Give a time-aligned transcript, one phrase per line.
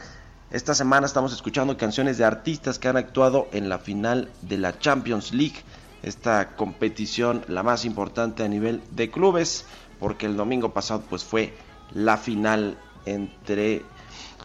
[0.51, 4.77] esta semana estamos escuchando canciones de artistas que han actuado en la final de la
[4.79, 5.63] Champions League,
[6.03, 9.65] esta competición la más importante a nivel de clubes,
[10.01, 11.55] porque el domingo pasado pues fue
[11.95, 13.83] la final entre,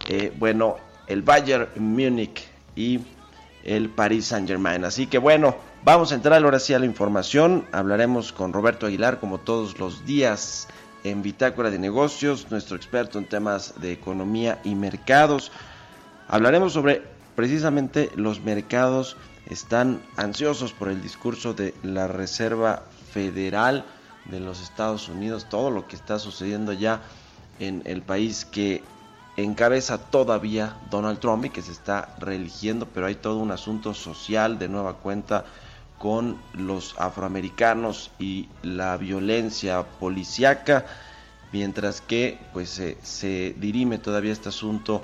[0.07, 0.77] eh, bueno,
[1.07, 2.99] el Bayern Múnich y
[3.63, 4.85] el Paris Saint Germain.
[4.85, 7.65] Así que bueno, vamos a entrar ahora sí a la información.
[7.71, 10.67] Hablaremos con Roberto Aguilar como todos los días
[11.03, 15.51] en Bitácora de Negocios, nuestro experto en temas de economía y mercados.
[16.27, 17.03] Hablaremos sobre
[17.35, 19.15] precisamente los mercados.
[19.47, 23.85] Están ansiosos por el discurso de la Reserva Federal
[24.25, 27.01] de los Estados Unidos, todo lo que está sucediendo ya
[27.59, 28.83] en el país que
[29.37, 34.57] encabeza todavía Donald Trump y que se está reeligiendo, pero hay todo un asunto social
[34.57, 35.45] de nueva cuenta
[35.99, 40.85] con los afroamericanos y la violencia policíaca,
[41.51, 45.03] mientras que pues se, se dirime todavía este asunto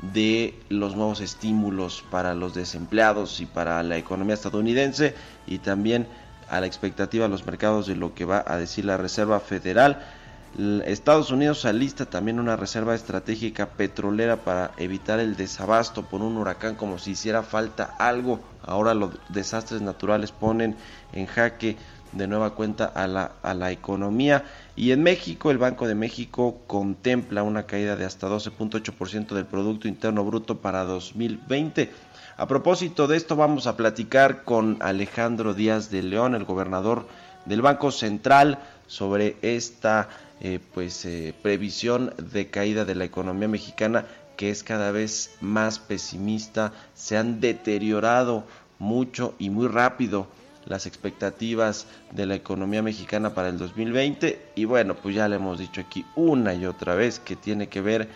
[0.00, 5.14] de los nuevos estímulos para los desempleados y para la economía estadounidense
[5.46, 6.08] y también
[6.48, 10.04] a la expectativa de los mercados de lo que va a decir la Reserva Federal.
[10.84, 16.74] Estados Unidos alista también una reserva estratégica petrolera para evitar el desabasto por un huracán
[16.74, 18.40] como si hiciera falta algo.
[18.62, 20.76] Ahora los desastres naturales ponen
[21.14, 21.78] en jaque
[22.12, 24.44] de nueva cuenta a la, a la economía.
[24.76, 29.88] Y en México, el Banco de México contempla una caída de hasta 12.8% del Producto
[29.88, 31.90] Interno Bruto para 2020.
[32.36, 37.06] A propósito de esto, vamos a platicar con Alejandro Díaz de León, el gobernador
[37.44, 40.08] del Banco Central, sobre esta
[40.40, 44.04] eh, pues, eh, previsión de caída de la economía mexicana
[44.36, 46.72] que es cada vez más pesimista.
[46.94, 48.44] Se han deteriorado
[48.78, 50.26] mucho y muy rápido
[50.66, 55.58] las expectativas de la economía mexicana para el 2020 y bueno, pues ya le hemos
[55.58, 58.08] dicho aquí una y otra vez que tiene que ver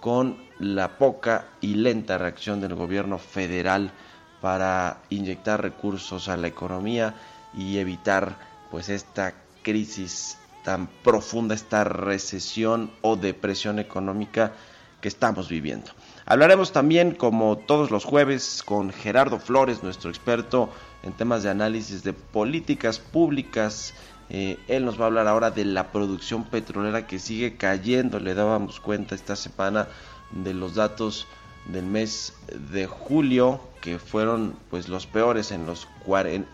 [0.00, 3.92] con la poca y lenta reacción del gobierno federal
[4.40, 7.14] para inyectar recursos a la economía
[7.54, 8.36] y evitar
[8.70, 14.52] pues esta crisis tan profunda, esta recesión o depresión económica
[15.00, 15.90] que estamos viviendo.
[16.24, 20.70] Hablaremos también, como todos los jueves, con Gerardo Flores, nuestro experto
[21.02, 23.94] en temas de análisis de políticas públicas.
[24.30, 28.20] Eh, él nos va a hablar ahora de la producción petrolera que sigue cayendo.
[28.20, 29.88] Le dábamos cuenta esta semana
[30.30, 31.26] de los datos
[31.66, 32.34] del mes
[32.72, 35.88] de julio que fueron pues los peores en los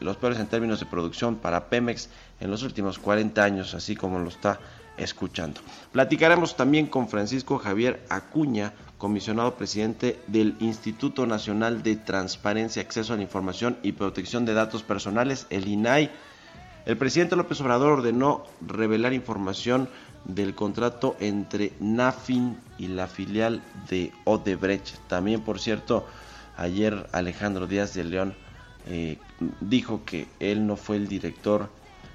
[0.01, 2.09] los peores en términos de producción para Pemex
[2.41, 4.61] en los últimos 40 años, así como lo está
[4.97, 5.61] escuchando.
[5.93, 13.17] Platicaremos también con Francisco Javier Acuña, comisionado presidente del Instituto Nacional de Transparencia, Acceso a
[13.17, 16.11] la Información y Protección de Datos Personales, el INAI.
[16.85, 19.89] El presidente López Obrador ordenó revelar información
[20.25, 24.97] del contrato entre Nafin y la filial de Odebrecht.
[25.07, 26.07] También, por cierto,
[26.57, 28.35] ayer Alejandro Díaz de León
[28.87, 29.19] eh,
[29.61, 31.71] dijo que él no fue el director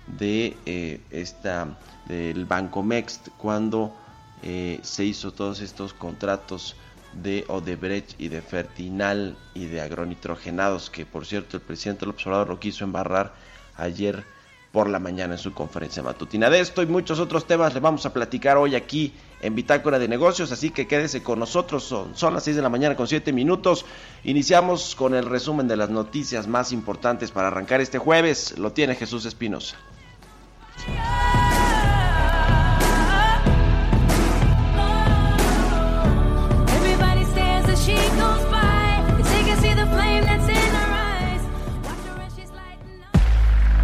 [0.07, 1.77] de eh, esta
[2.07, 3.95] del Banco Mext cuando
[4.43, 6.75] eh, se hizo todos estos contratos
[7.13, 12.49] de Odebrecht y de Fertinal y de agronitrogenados que por cierto el presidente López Obrador
[12.49, 13.33] lo quiso embarrar
[13.77, 14.25] ayer
[14.73, 16.49] por la mañana en su conferencia matutina.
[16.49, 20.07] De esto y muchos otros temas le vamos a platicar hoy aquí en Bitácora de
[20.07, 21.83] Negocios, así que quédese con nosotros.
[21.83, 23.85] Son, son las 6 de la mañana con 7 minutos.
[24.23, 28.57] Iniciamos con el resumen de las noticias más importantes para arrancar este jueves.
[28.57, 29.77] Lo tiene Jesús Espinosa.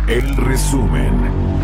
[0.09, 1.58] El resumen.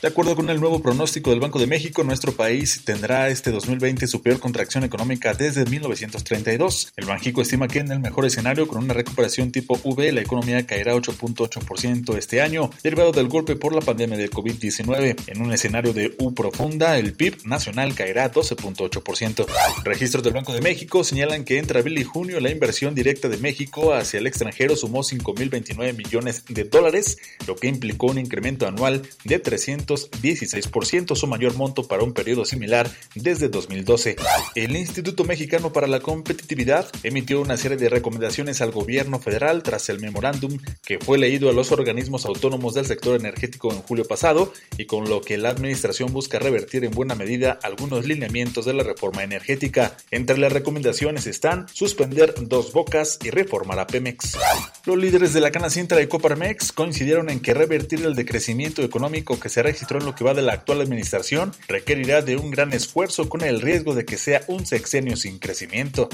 [0.00, 4.06] De acuerdo con el nuevo pronóstico del Banco de México, nuestro país tendrá este 2020
[4.06, 6.92] su peor contracción económica desde 1932.
[6.96, 10.64] El Banjico estima que en el mejor escenario, con una recuperación tipo V, la economía
[10.64, 15.16] caerá 8.8% este año, derivado del golpe por la pandemia de COVID-19.
[15.26, 19.46] En un escenario de U profunda, el PIB nacional caerá 12.8%.
[19.82, 23.38] Registros del Banco de México señalan que entre abril y junio la inversión directa de
[23.38, 27.18] México hacia el extranjero sumó 5.029 millones de dólares,
[27.48, 32.44] lo que implicó un incremento anual de 300 16%, su mayor monto para un periodo
[32.44, 34.16] similar desde 2012.
[34.54, 39.88] El Instituto Mexicano para la Competitividad emitió una serie de recomendaciones al gobierno federal tras
[39.88, 44.52] el memorándum que fue leído a los organismos autónomos del sector energético en julio pasado
[44.76, 48.82] y con lo que la administración busca revertir en buena medida algunos lineamientos de la
[48.82, 49.96] reforma energética.
[50.10, 54.36] Entre las recomendaciones están suspender dos bocas y reformar a Pemex.
[54.84, 59.48] Los líderes de la Canacintra y Coparmex coincidieron en que revertir el decrecimiento económico que
[59.48, 63.28] se registró en lo que va de la actual administración requerirá de un gran esfuerzo
[63.28, 66.08] con el riesgo de que sea un sexenio sin crecimiento.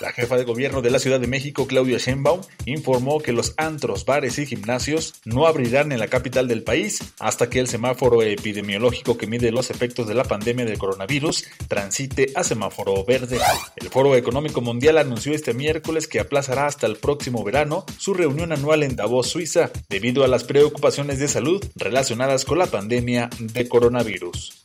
[0.00, 4.06] La jefa de gobierno de la Ciudad de México, Claudia Sheinbaum, informó que los antros,
[4.06, 9.18] bares y gimnasios no abrirán en la capital del país hasta que el semáforo epidemiológico
[9.18, 13.38] que mide los efectos de la pandemia del coronavirus transite a semáforo verde.
[13.76, 18.52] El Foro Económico Mundial anunció este miércoles que aplazará hasta el próximo verano su reunión
[18.52, 23.68] anual en Davos, Suiza, debido a las preocupaciones de salud relacionadas con la pandemia de
[23.68, 24.62] coronavirus.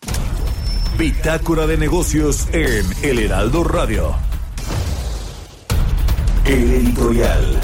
[0.99, 4.15] Bitácora de negocios en El Heraldo Radio.
[6.45, 7.59] El editorial.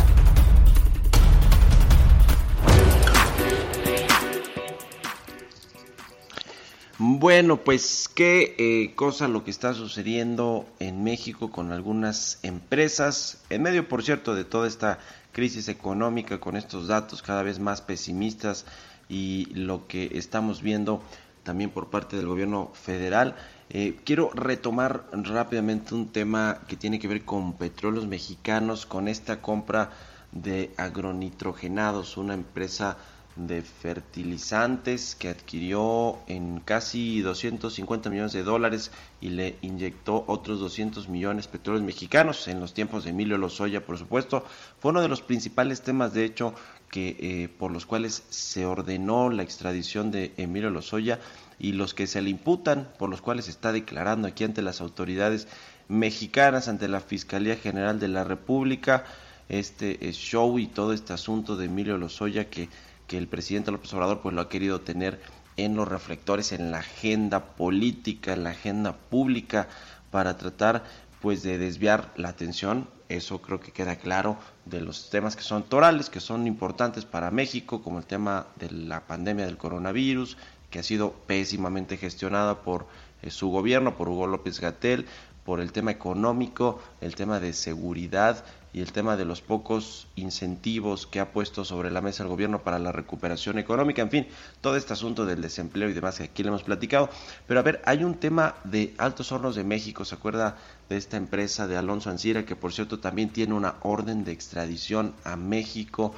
[6.98, 13.62] Bueno, pues qué eh, cosa lo que está sucediendo en México con algunas empresas, en
[13.62, 14.98] medio, por cierto, de toda esta
[15.32, 18.66] crisis económica, con estos datos cada vez más pesimistas
[19.12, 21.04] y lo que estamos viendo
[21.44, 23.36] también por parte del gobierno federal.
[23.70, 29.42] Eh, quiero retomar rápidamente un tema que tiene que ver con petróleos mexicanos, con esta
[29.42, 29.92] compra
[30.32, 32.98] de agronitrogenados, una empresa
[33.36, 38.92] de fertilizantes que adquirió en casi 250 millones de dólares
[39.22, 43.98] y le inyectó otros 200 millones petróleos mexicanos en los tiempos de Emilio Lozoya, por
[43.98, 44.46] supuesto.
[44.80, 46.54] Fue uno de los principales temas, de hecho,
[46.92, 51.20] que eh, por los cuales se ordenó la extradición de Emilio Lozoya
[51.58, 55.48] y los que se le imputan, por los cuales está declarando aquí ante las autoridades
[55.88, 59.06] mexicanas, ante la Fiscalía General de la República,
[59.48, 62.68] este eh, show y todo este asunto de Emilio Lozoya que,
[63.08, 65.22] que el presidente López Obrador pues lo ha querido tener
[65.56, 69.68] en los reflectores, en la agenda política, en la agenda pública,
[70.10, 70.84] para tratar
[71.22, 75.64] pues de desviar la atención, eso creo que queda claro, de los temas que son
[75.64, 80.38] torales, que son importantes para México, como el tema de la pandemia del coronavirus,
[80.70, 82.88] que ha sido pésimamente gestionada por
[83.22, 85.06] eh, su gobierno, por Hugo López Gatel,
[85.46, 91.06] por el tema económico, el tema de seguridad, y el tema de los pocos incentivos
[91.06, 94.28] que ha puesto sobre la mesa el gobierno para la recuperación económica, en fin,
[94.62, 97.10] todo este asunto del desempleo y demás que aquí le hemos platicado.
[97.48, 100.58] Pero a ver, hay un tema de Altos Hornos de México, ¿se acuerda
[100.90, 105.14] de esta empresa de Alonso Ancira, que por cierto también tiene una orden de extradición
[105.26, 106.14] a México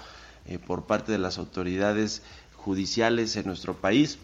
[0.45, 2.21] eh, por parte de las autoridades
[2.55, 4.19] judiciales en nuestro país?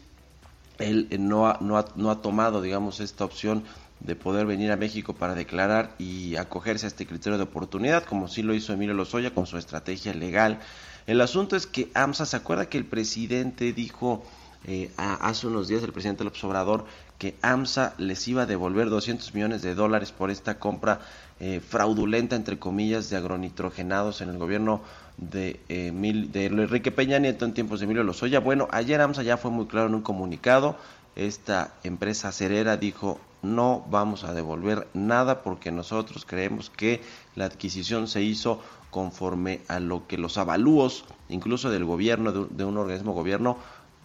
[0.78, 3.64] Él eh, no, no, no ha tomado, digamos, esta opción
[4.00, 8.28] de poder venir a México para declarar y acogerse a este criterio de oportunidad, como
[8.28, 10.60] sí lo hizo Emilio Lozoya con su estrategia legal.
[11.06, 14.24] El asunto es que AMSA se acuerda que el presidente dijo
[14.66, 16.86] eh, hace unos días, el presidente López Obrador,
[17.18, 21.02] que AMSA les iba a devolver 200 millones de dólares por esta compra
[21.40, 24.82] eh, fraudulenta, entre comillas, de agronitrogenados en el gobierno
[25.18, 28.40] de, eh, de Enrique Peña Nieto en tiempos de Emilio Lozoya.
[28.40, 30.78] Bueno, ayer AMSA ya fue muy claro en un comunicado.
[31.16, 37.02] Esta empresa cerera dijo no vamos a devolver nada porque nosotros creemos que
[37.36, 42.78] la adquisición se hizo conforme a lo que los avalúos, incluso del gobierno, de un
[42.78, 43.58] organismo gobierno,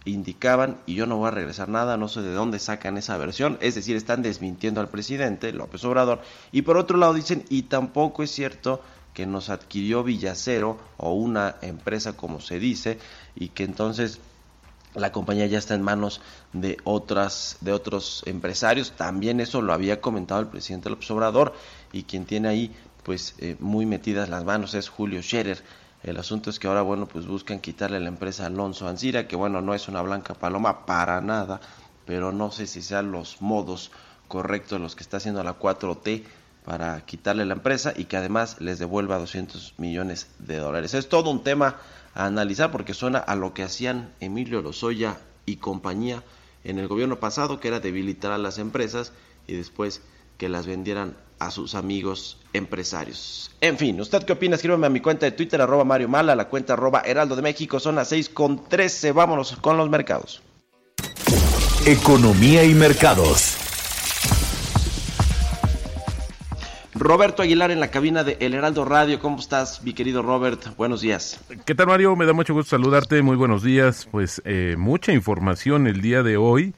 [0.04, 3.58] indicaban, y yo no voy a regresar nada, no sé de dónde sacan esa versión,
[3.60, 6.20] es decir, están desmintiendo al presidente López Obrador,
[6.52, 8.82] y por otro lado dicen, y tampoco es cierto
[9.14, 12.98] que nos adquirió Villacero o una empresa como se dice,
[13.34, 14.20] y que entonces
[14.94, 16.20] la compañía ya está en manos
[16.52, 21.54] de otras de otros empresarios también eso lo había comentado el presidente López Obrador
[21.92, 25.62] y quien tiene ahí pues eh, muy metidas las manos es Julio Scherer
[26.04, 29.62] el asunto es que ahora, bueno, pues buscan quitarle la empresa Alonso Ancira, que bueno,
[29.62, 31.62] no es una blanca paloma para nada,
[32.04, 33.90] pero no sé si sean los modos
[34.28, 36.24] correctos los que está haciendo la 4T
[36.66, 40.92] para quitarle la empresa y que además les devuelva 200 millones de dólares.
[40.92, 41.76] Es todo un tema
[42.14, 46.23] a analizar porque suena a lo que hacían Emilio Lozoya y compañía
[46.64, 49.12] en el gobierno pasado, que era debilitar a las empresas
[49.47, 50.00] y después
[50.38, 53.50] que las vendieran a sus amigos empresarios.
[53.61, 54.56] En fin, ¿usted qué opina?
[54.56, 57.80] Escríbeme a mi cuenta de Twitter, arroba Mario Mala, la cuenta arroba Heraldo de México,
[57.80, 59.12] son las 6 con 13.
[59.12, 60.42] Vámonos con los mercados.
[61.87, 63.63] Economía y mercados.
[67.04, 69.20] Roberto Aguilar en la cabina de El Heraldo Radio.
[69.20, 70.75] ¿Cómo estás, mi querido Robert?
[70.78, 71.38] Buenos días.
[71.66, 72.16] ¿Qué tal, Mario?
[72.16, 73.20] Me da mucho gusto saludarte.
[73.20, 74.08] Muy buenos días.
[74.11, 76.73] Pues eh, mucha información el día de hoy.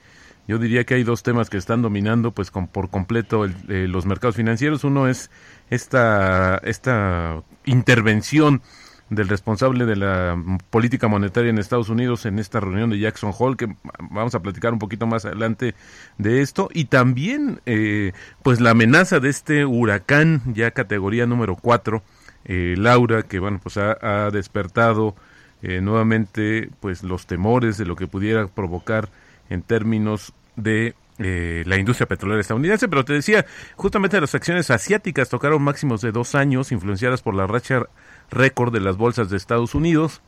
[0.48, 4.04] Yo diría que hay dos temas que están dominando pues con, por completo eh, los
[4.04, 4.82] mercados financieros.
[4.82, 5.30] Uno es
[5.70, 8.62] esta, esta intervención
[9.10, 10.36] del responsable de la
[10.70, 13.76] política monetaria en Estados Unidos en esta reunión de Jackson Hole, que
[14.10, 15.74] vamos a platicar un poquito más adelante
[16.18, 22.02] de esto, y también eh, pues la amenaza de este huracán ya categoría número 4,
[22.46, 25.14] eh, Laura, que bueno pues ha, ha despertado
[25.62, 29.08] nuevamente pues los temores de lo que pudiera provocar
[29.50, 33.46] en términos de eh, la industria petrolera estadounidense, pero te decía,
[33.76, 37.86] justamente las acciones asiáticas tocaron máximos de dos años, influenciadas por la racha
[38.30, 40.22] récord de las bolsas de Estados Unidos,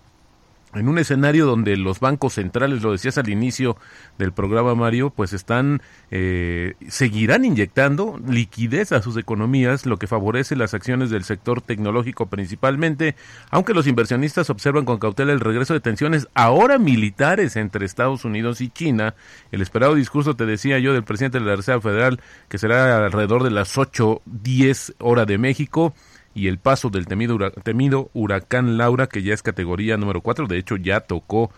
[0.74, 3.76] en un escenario donde los bancos centrales, lo decías al inicio
[4.18, 10.56] del programa Mario, pues están, eh, seguirán inyectando liquidez a sus economías, lo que favorece
[10.56, 13.16] las acciones del sector tecnológico principalmente,
[13.50, 18.60] aunque los inversionistas observan con cautela el regreso de tensiones ahora militares entre Estados Unidos
[18.60, 19.14] y China.
[19.52, 23.42] El esperado discurso, te decía yo, del presidente de la Reserva Federal, que será alrededor
[23.42, 25.94] de las 8.10 hora de México,
[26.38, 30.56] y el paso del temido, temido huracán Laura, que ya es categoría número 4, de
[30.56, 31.50] hecho ya tocó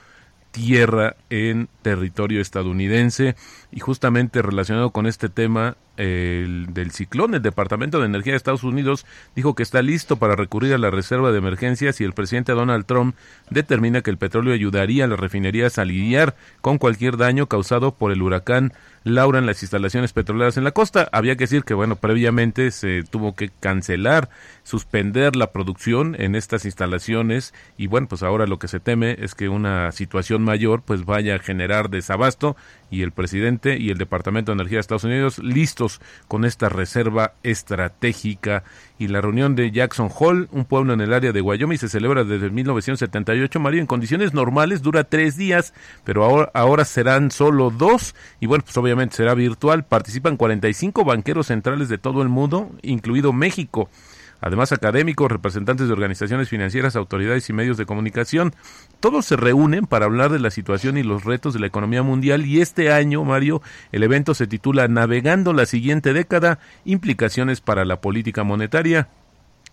[0.53, 3.37] tierra en territorio estadounidense
[3.71, 8.65] y justamente relacionado con este tema el, del ciclón, el Departamento de Energía de Estados
[8.65, 12.53] Unidos dijo que está listo para recurrir a la reserva de emergencia si el presidente
[12.53, 13.15] Donald Trump
[13.51, 18.13] determina que el petróleo ayudaría a las refinerías a lidiar con cualquier daño causado por
[18.13, 21.09] el huracán Laura en las instalaciones petroleras en la costa.
[21.13, 24.29] Había que decir que, bueno, previamente se tuvo que cancelar,
[24.63, 29.35] suspender la producción en estas instalaciones y, bueno, pues ahora lo que se teme es
[29.35, 32.57] que una situación mayor pues vaya a generar desabasto
[32.91, 35.90] y el presidente y el Departamento de Energía de Estados Unidos listos
[36.29, 38.63] con esta reserva estratégica
[38.99, 42.23] y la reunión de Jackson Hole, un pueblo en el área de Wyoming, se celebra
[42.23, 45.73] desde 1978, Mario, en condiciones normales dura tres días,
[46.05, 51.47] pero ahora, ahora serán solo dos y bueno, pues obviamente será virtual, participan 45 banqueros
[51.47, 53.89] centrales de todo el mundo, incluido México.
[54.41, 58.55] Además, académicos, representantes de organizaciones financieras, autoridades y medios de comunicación,
[59.01, 62.47] todos se reúnen para hablar de la situación y los retos de la economía mundial
[62.47, 68.01] y este año, Mario, el evento se titula Navegando la siguiente década, implicaciones para la
[68.01, 69.09] política monetaria,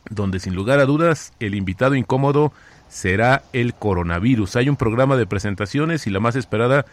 [0.10, 2.54] donde sin lugar a dudas el invitado incómodo
[2.90, 4.56] será el coronavirus.
[4.56, 6.86] Hay un programa de presentaciones y la más esperada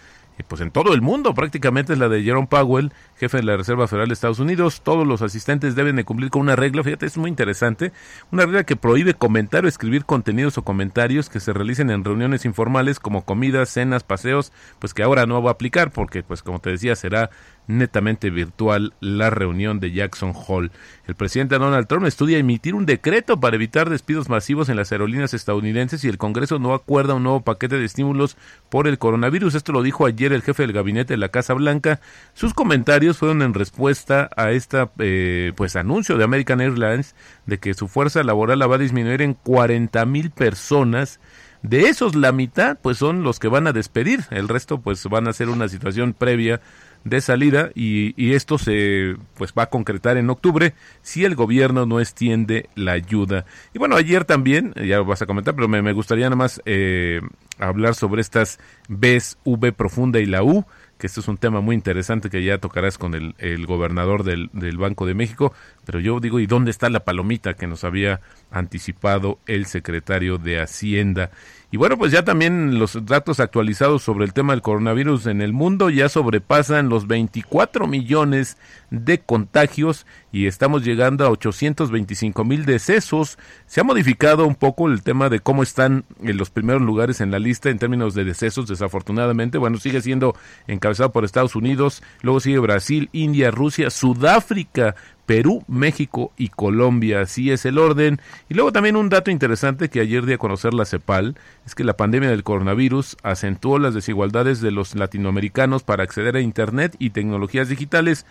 [0.43, 3.87] pues en todo el mundo prácticamente es la de Jerome Powell, jefe de la Reserva
[3.87, 4.81] Federal de Estados Unidos.
[4.83, 7.93] Todos los asistentes deben de cumplir con una regla, fíjate, es muy interesante,
[8.33, 12.45] una regla que prohíbe comentar o escribir contenidos o comentarios que se realicen en reuniones
[12.45, 16.59] informales como comidas, cenas, paseos, pues que ahora no va a aplicar porque, pues como
[16.59, 17.31] te decía, será
[17.67, 20.71] netamente virtual la reunión de Jackson Hall.
[21.07, 25.35] El presidente Donald Trump estudia emitir un decreto para evitar despidos masivos en las aerolíneas
[25.35, 28.37] estadounidenses y el Congreso no acuerda un nuevo paquete de estímulos
[28.69, 29.55] por el coronavirus.
[29.55, 32.01] Esto lo dijo ayer el jefe del gabinete de la Casa Blanca.
[32.35, 37.15] Sus comentarios fueron en respuesta a este pues anuncio de American Airlines
[37.47, 41.21] de que su fuerza laboral la va a disminuir en 40 mil personas.
[41.63, 44.27] De esos, la mitad, pues son los que van a despedir.
[44.31, 46.61] El resto, pues van a ser una situación previa
[47.05, 52.01] de salida y, esto se pues va a concretar en octubre si el gobierno no
[52.01, 53.45] extiende la ayuda.
[53.73, 56.61] Y bueno, ayer también, ya lo vas a comentar, pero me, me gustaría nada más
[56.65, 57.21] eh,
[57.59, 58.59] hablar sobre estas
[58.89, 60.65] Bs, V profunda y la U
[60.99, 64.49] que esto es un tema muy interesante que ya tocarás con el, el gobernador del,
[64.53, 65.53] del, Banco de México,
[65.85, 68.21] pero yo digo, ¿y dónde está la palomita que nos había
[68.51, 71.31] anticipado el secretario de Hacienda?
[71.75, 75.53] Y bueno, pues ya también los datos actualizados sobre el tema del coronavirus en el
[75.53, 78.59] mundo ya sobrepasan los 24 millones
[78.95, 83.39] de contagios y estamos llegando a 825 mil decesos.
[83.67, 87.31] Se ha modificado un poco el tema de cómo están en los primeros lugares en
[87.31, 89.59] la lista en términos de decesos, desafortunadamente.
[89.59, 90.37] Bueno, sigue siendo
[90.67, 94.95] encabezado por Estados Unidos, luego sigue Brasil, India, Rusia, Sudáfrica,
[95.27, 97.23] Perú, México y Colombia.
[97.23, 98.21] Así es el orden.
[98.49, 101.37] Y luego también un dato interesante que ayer di a conocer la CEPAL
[101.67, 106.41] es que la pandemia del coronavirus acentuó las desigualdades de los latinoamericanos para acceder a
[106.41, 108.27] Internet y tecnologías digitales,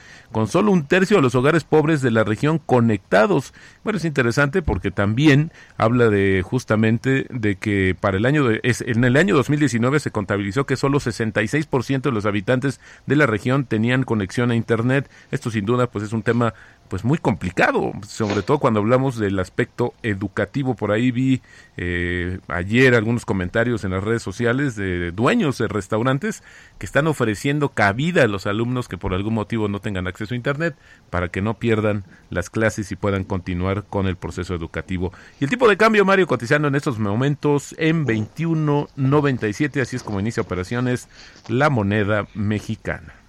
[0.54, 3.56] solo un tercio de los hogares pobres de la región conectados.
[3.84, 9.04] Bueno, es interesante porque también habla de justamente de que para el año es, en
[9.04, 14.04] el año 2019 se contabilizó que solo 66% de los habitantes de la región tenían
[14.04, 15.10] conexión a Internet.
[15.32, 16.54] Esto sin duda pues es un tema
[16.94, 20.76] pues muy complicado, sobre todo cuando hablamos del aspecto educativo.
[20.76, 21.42] Por ahí vi
[21.76, 26.44] eh, ayer algunos comentarios en las redes sociales de dueños de restaurantes
[26.78, 30.38] que están ofreciendo cabida a los alumnos que por algún motivo no tengan acceso a
[30.38, 30.76] Internet
[31.10, 35.12] para que no pierdan las clases y puedan continuar con el proceso educativo.
[35.40, 40.20] Y el tipo de cambio, Mario, cotizando en estos momentos en 21.97, así es como
[40.20, 41.10] inicia operaciones
[41.48, 43.23] la moneda mexicana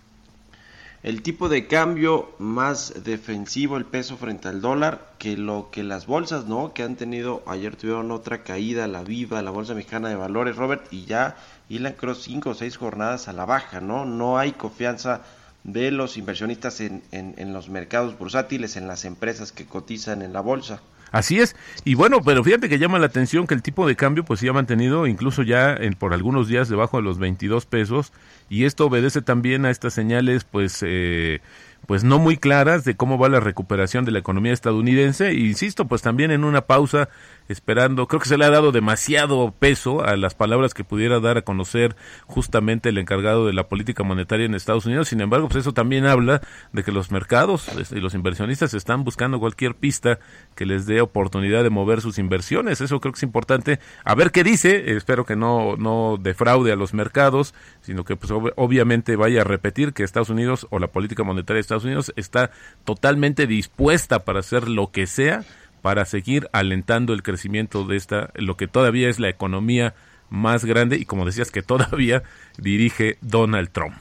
[1.05, 6.07] el tipo de cambio más defensivo el peso frente al dólar que lo que las
[6.07, 6.73] bolsas, ¿no?
[6.73, 10.91] Que han tenido, ayer tuvieron otra caída, la Viva, la Bolsa Mexicana de Valores, Robert,
[10.91, 11.37] y ya
[11.69, 14.07] Ilan Cross cinco o seis jornadas a la baja, ¿no?
[14.07, 15.21] No hay confianza
[15.63, 20.33] de los inversionistas en, en, en los mercados bursátiles, en las empresas que cotizan en
[20.33, 20.81] la bolsa.
[21.15, 21.55] Así es.
[21.85, 24.49] Y bueno, pero fíjate que llama la atención que el tipo de cambio pues se
[24.49, 28.13] ha mantenido incluso ya en, por algunos días debajo de los 22 pesos
[28.51, 31.41] y esto obedece también a estas señales pues eh,
[31.87, 35.87] pues no muy claras de cómo va la recuperación de la economía estadounidense e insisto
[35.87, 37.09] pues también en una pausa
[37.49, 41.39] esperando, creo que se le ha dado demasiado peso a las palabras que pudiera dar
[41.39, 45.09] a conocer justamente el encargado de la política monetaria en Estados Unidos.
[45.09, 46.41] Sin embargo, pues eso también habla
[46.73, 50.19] de que los mercados y los inversionistas están buscando cualquier pista
[50.55, 52.81] que les dé oportunidad de mover sus inversiones.
[52.81, 53.81] Eso creo que es importante.
[54.05, 54.95] A ver qué dice.
[54.97, 59.93] Espero que no, no defraude a los mercados, sino que pues obviamente vaya a repetir
[59.93, 62.51] que Estados Unidos o la política monetaria de Estados Unidos está
[62.85, 65.45] totalmente dispuesta para hacer lo que sea
[65.85, 69.95] para seguir alentando el crecimiento de esta, lo que todavía es la economía
[70.31, 72.23] más grande y como decías que todavía
[72.57, 73.95] dirige Donald Trump.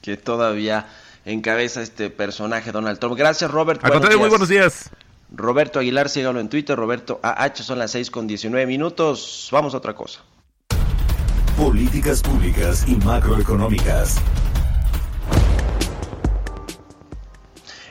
[0.00, 0.86] Que todavía
[1.24, 3.16] encabeza este personaje Donald Trump.
[3.16, 3.84] Gracias Robert.
[3.84, 4.90] Al contrario, muy buenos días.
[5.32, 9.48] Roberto Aguilar, sígalo en Twitter, Roberto AH, son las 6 con 19 minutos.
[9.50, 10.20] Vamos a otra cosa.
[11.56, 14.20] Políticas públicas y macroeconómicas.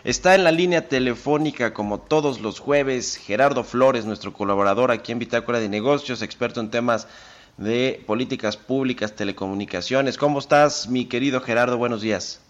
[0.04, 5.20] Está en la línea telefónica como todos los jueves Gerardo Flores, nuestro colaborador aquí en
[5.20, 7.08] Bitácora de Negocios, experto en temas
[7.56, 10.18] de políticas públicas, telecomunicaciones.
[10.18, 11.78] ¿Cómo estás, mi querido Gerardo?
[11.78, 12.42] Buenos días.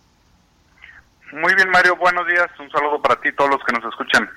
[1.31, 1.95] Muy bien, Mario.
[1.95, 2.47] Buenos días.
[2.59, 4.27] Un saludo para ti y todos los que nos escuchan.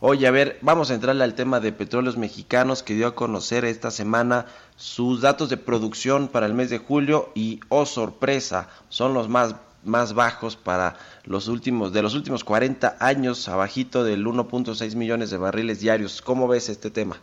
[0.00, 3.66] Oye, a ver, vamos a entrarle al tema de petróleos mexicanos que dio a conocer
[3.66, 9.12] esta semana sus datos de producción para el mes de julio y, oh sorpresa, son
[9.12, 14.96] los más más bajos para los últimos de los últimos 40 años, abajito del 1.6
[14.96, 16.22] millones de barriles diarios.
[16.22, 17.16] ¿Cómo ves este tema?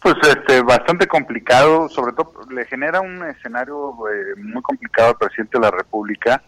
[0.00, 5.58] Pues este bastante complicado, sobre todo le genera un escenario eh, muy complicado al presidente
[5.58, 6.42] de la República,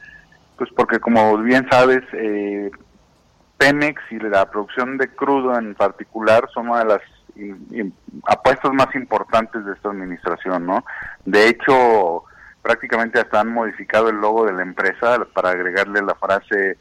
[0.59, 2.71] pues porque como bien sabes, eh,
[3.57, 7.03] Pemex y la producción de crudo en particular son una de las
[8.27, 10.85] apuestas más importantes de esta administración, ¿no?
[11.25, 12.25] De hecho,
[12.67, 16.77] prácticamente hasta han modificado el logo de la empresa para agregarle la frase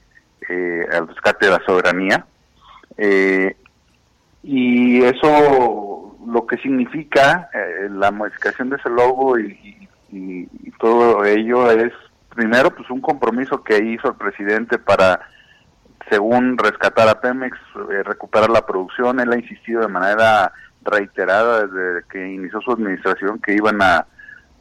[0.49, 2.25] eh, al rescate de la soberanía.
[2.97, 3.55] Eh,
[4.41, 10.47] y eso lo que significa eh, la modificación de ese logo y, y,
[10.79, 11.93] todo ello es
[12.35, 15.21] primero pues un compromiso que hizo el presidente para
[16.09, 17.57] según rescatar a Pemex,
[18.03, 19.19] recuperar la producción.
[19.19, 20.51] Él ha insistido de manera
[20.83, 24.05] reiterada desde que inició su administración que iban a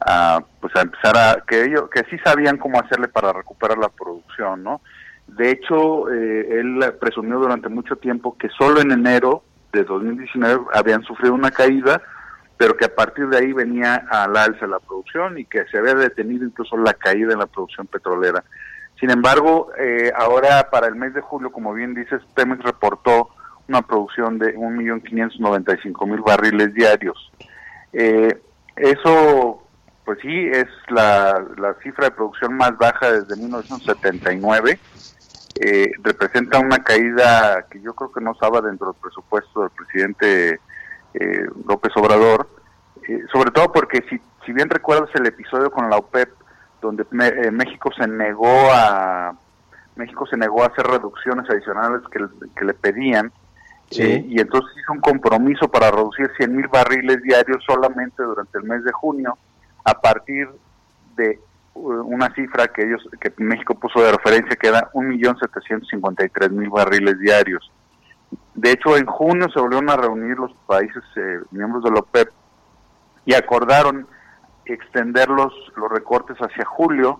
[0.05, 3.89] a pues a empezar a que ellos que sí sabían cómo hacerle para recuperar la
[3.89, 4.81] producción no
[5.27, 11.03] de hecho eh, él presumió durante mucho tiempo que solo en enero de 2019 habían
[11.03, 12.01] sufrido una caída
[12.57, 15.95] pero que a partir de ahí venía al alza la producción y que se había
[15.95, 18.43] detenido incluso la caída en la producción petrolera.
[18.99, 23.29] Sin embargo, eh, ahora para el mes de julio, como bien dices, Pemex reportó
[23.67, 27.31] una producción de 1.595.000 barriles diarios.
[27.91, 28.39] Eh,
[28.77, 29.64] eso,
[30.05, 31.43] pues sí, es la,
[31.81, 34.79] cifra de producción más baja desde 1979.
[35.59, 40.59] Eh, representa una caída que yo creo que no estaba dentro del presupuesto del presidente
[41.13, 42.47] eh, López Obrador,
[43.07, 46.29] eh, sobre todo porque si, si bien recuerdas el episodio con la OPEP,
[46.81, 47.05] donde
[47.51, 49.33] México se negó a
[49.95, 53.31] México se negó a hacer reducciones adicionales que, le pedían,
[53.89, 58.83] y entonces hizo un compromiso para reducir 100 mil barriles diarios solamente durante el mes
[58.83, 59.37] de junio,
[59.85, 60.49] a partir
[61.15, 61.39] de
[61.75, 67.71] una cifra que ellos que México puso de referencia que era 1.753.000 barriles diarios.
[68.53, 72.29] De hecho, en junio se volvieron a reunir los países eh, miembros de la OPEP
[73.25, 74.07] y acordaron
[74.65, 77.19] extender los, los recortes hacia julio.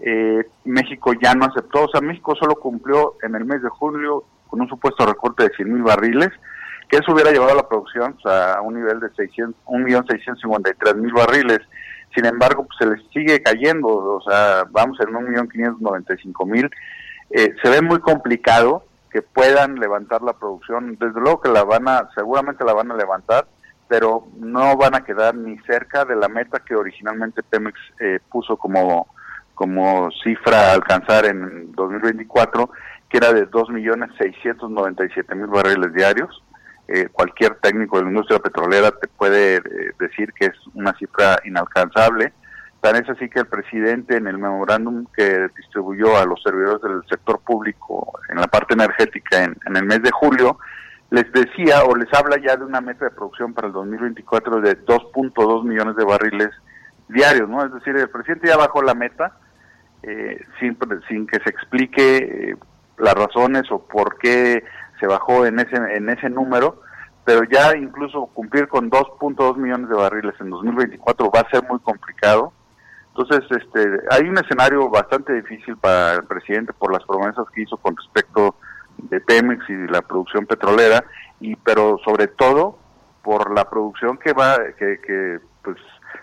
[0.00, 4.24] Eh, México ya no aceptó, o sea, México solo cumplió en el mes de julio
[4.48, 6.30] con un supuesto recorte de 100.000 barriles,
[6.88, 11.60] que eso hubiera llevado a la producción a un nivel de 1.653.000 barriles
[12.14, 16.70] sin embargo, pues, se les sigue cayendo, o sea, vamos en 1.595.000.
[17.30, 20.96] Eh, se ve muy complicado que puedan levantar la producción.
[21.00, 23.46] Desde luego que la van a, seguramente la van a levantar,
[23.88, 28.56] pero no van a quedar ni cerca de la meta que originalmente Pemex eh, puso
[28.56, 29.08] como,
[29.54, 32.70] como cifra a alcanzar en 2024,
[33.08, 36.42] que era de 2.697.000 barriles diarios.
[36.86, 39.62] Eh, cualquier técnico de la industria petrolera te puede eh,
[39.98, 42.34] decir que es una cifra inalcanzable.
[42.82, 47.02] Tan es así que el presidente en el memorándum que distribuyó a los servidores del
[47.08, 50.58] sector público en la parte energética en, el mes de julio,
[51.08, 54.84] les decía o les habla ya de una meta de producción para el 2024 de
[54.84, 56.50] 2.2 millones de barriles
[57.08, 57.64] diarios, ¿no?
[57.64, 59.38] Es decir, el presidente ya bajó la meta
[60.02, 60.76] eh, sin,
[61.08, 62.58] sin que se explique
[62.98, 64.62] las razones o por qué
[65.00, 66.80] se bajó en ese, en ese número,
[67.24, 71.78] pero ya incluso cumplir con 2.2 millones de barriles en 2024 va a ser muy
[71.80, 72.52] complicado.
[73.16, 77.76] Entonces, este, hay un escenario bastante difícil para el presidente por las promesas que hizo
[77.76, 78.56] con respecto
[78.98, 81.04] de Pemex y la producción petrolera,
[81.40, 82.78] y pero sobre todo
[83.22, 85.76] por la producción que va, que, que pues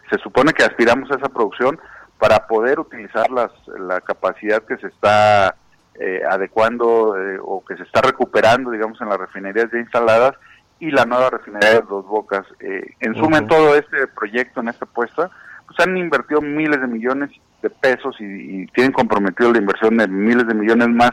[0.10, 1.80] se supone que aspiramos a esa producción
[2.20, 5.56] para poder utilizar las, la capacidad que se está
[5.96, 10.36] eh, adecuando eh, o que se está recuperando, digamos, en las refinerías ya instaladas
[10.80, 12.46] y la nueva refinería de Dos Bocas.
[12.60, 15.30] Eh, en suma, en todo este proyecto, en esta apuesta,
[15.68, 17.30] pues han invertido miles de millones
[17.62, 21.12] de pesos y, tienen comprometido la inversión de miles de millones más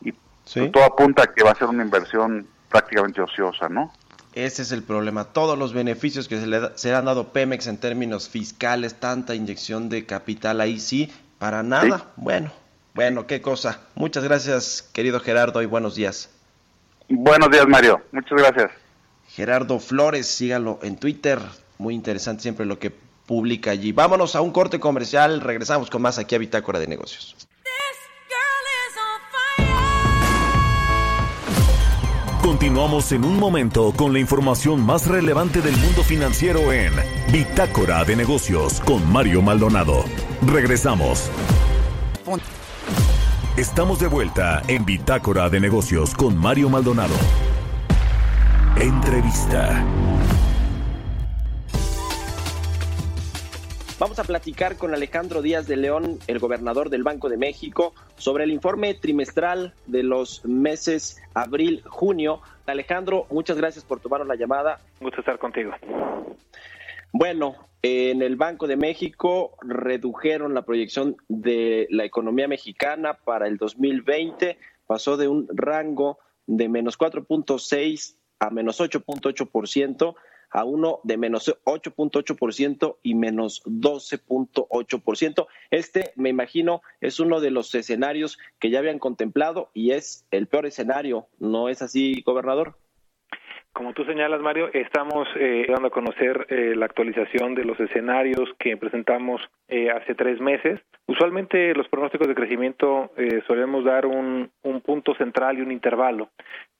[0.00, 3.92] y pues, todo apunta a que va a ser una inversión prácticamente ociosa, ¿no?
[4.34, 5.24] Ese es el problema.
[5.24, 9.88] Todos los beneficios que se le, se han dado Pemex en términos fiscales, tanta inyección
[9.88, 12.06] de capital ahí sí, para nada.
[12.16, 12.50] Bueno,
[12.96, 13.80] bueno, qué cosa.
[13.94, 16.30] Muchas gracias, querido Gerardo, y buenos días.
[17.08, 18.00] Buenos días, Mario.
[18.10, 18.70] Muchas gracias.
[19.28, 21.38] Gerardo Flores, sígalo en Twitter.
[21.78, 23.92] Muy interesante siempre lo que publica allí.
[23.92, 25.40] Vámonos a un corte comercial.
[25.40, 27.36] Regresamos con más aquí a Bitácora de Negocios.
[32.40, 36.92] Continuamos en un momento con la información más relevante del mundo financiero en
[37.30, 40.04] Bitácora de Negocios con Mario Maldonado.
[40.46, 41.28] Regresamos.
[43.56, 47.14] Estamos de vuelta en Bitácora de Negocios con Mario Maldonado.
[48.78, 49.82] Entrevista.
[53.98, 58.44] Vamos a platicar con Alejandro Díaz de León, el gobernador del Banco de México, sobre
[58.44, 62.42] el informe trimestral de los meses abril-junio.
[62.66, 64.80] Alejandro, muchas gracias por tomar la llamada.
[65.00, 65.72] Un gusto estar contigo.
[67.10, 73.58] Bueno, en el Banco de México redujeron la proyección de la economía mexicana para el
[73.58, 80.16] 2020, pasó de un rango de menos 4.6 a menos 8.8%
[80.50, 85.46] a uno de menos 8.8% y menos 12.8%.
[85.70, 90.48] Este, me imagino, es uno de los escenarios que ya habían contemplado y es el
[90.48, 91.28] peor escenario.
[91.38, 92.76] ¿No es así, gobernador?
[93.76, 98.48] Como tú señalas, Mario, estamos eh, dando a conocer eh, la actualización de los escenarios
[98.58, 100.80] que presentamos eh, hace tres meses.
[101.06, 106.30] Usualmente los pronósticos de crecimiento eh, solemos dar un, un punto central y un intervalo,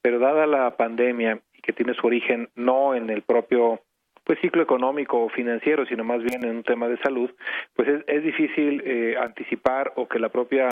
[0.00, 3.82] pero dada la pandemia que tiene su origen no en el propio
[4.24, 7.30] pues ciclo económico o financiero, sino más bien en un tema de salud,
[7.74, 10.68] pues es, es difícil eh, anticipar o que la propia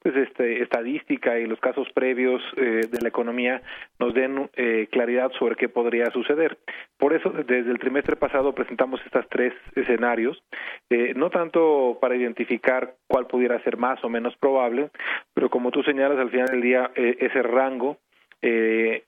[0.00, 3.62] pues este, estadística y los casos previos eh, de la economía
[3.98, 6.58] nos den eh, claridad sobre qué podría suceder.
[6.98, 10.42] Por eso, desde el trimestre pasado presentamos estos tres escenarios,
[10.90, 14.90] eh, no tanto para identificar cuál pudiera ser más o menos probable,
[15.34, 17.98] pero como tú señalas, al final del día ese rango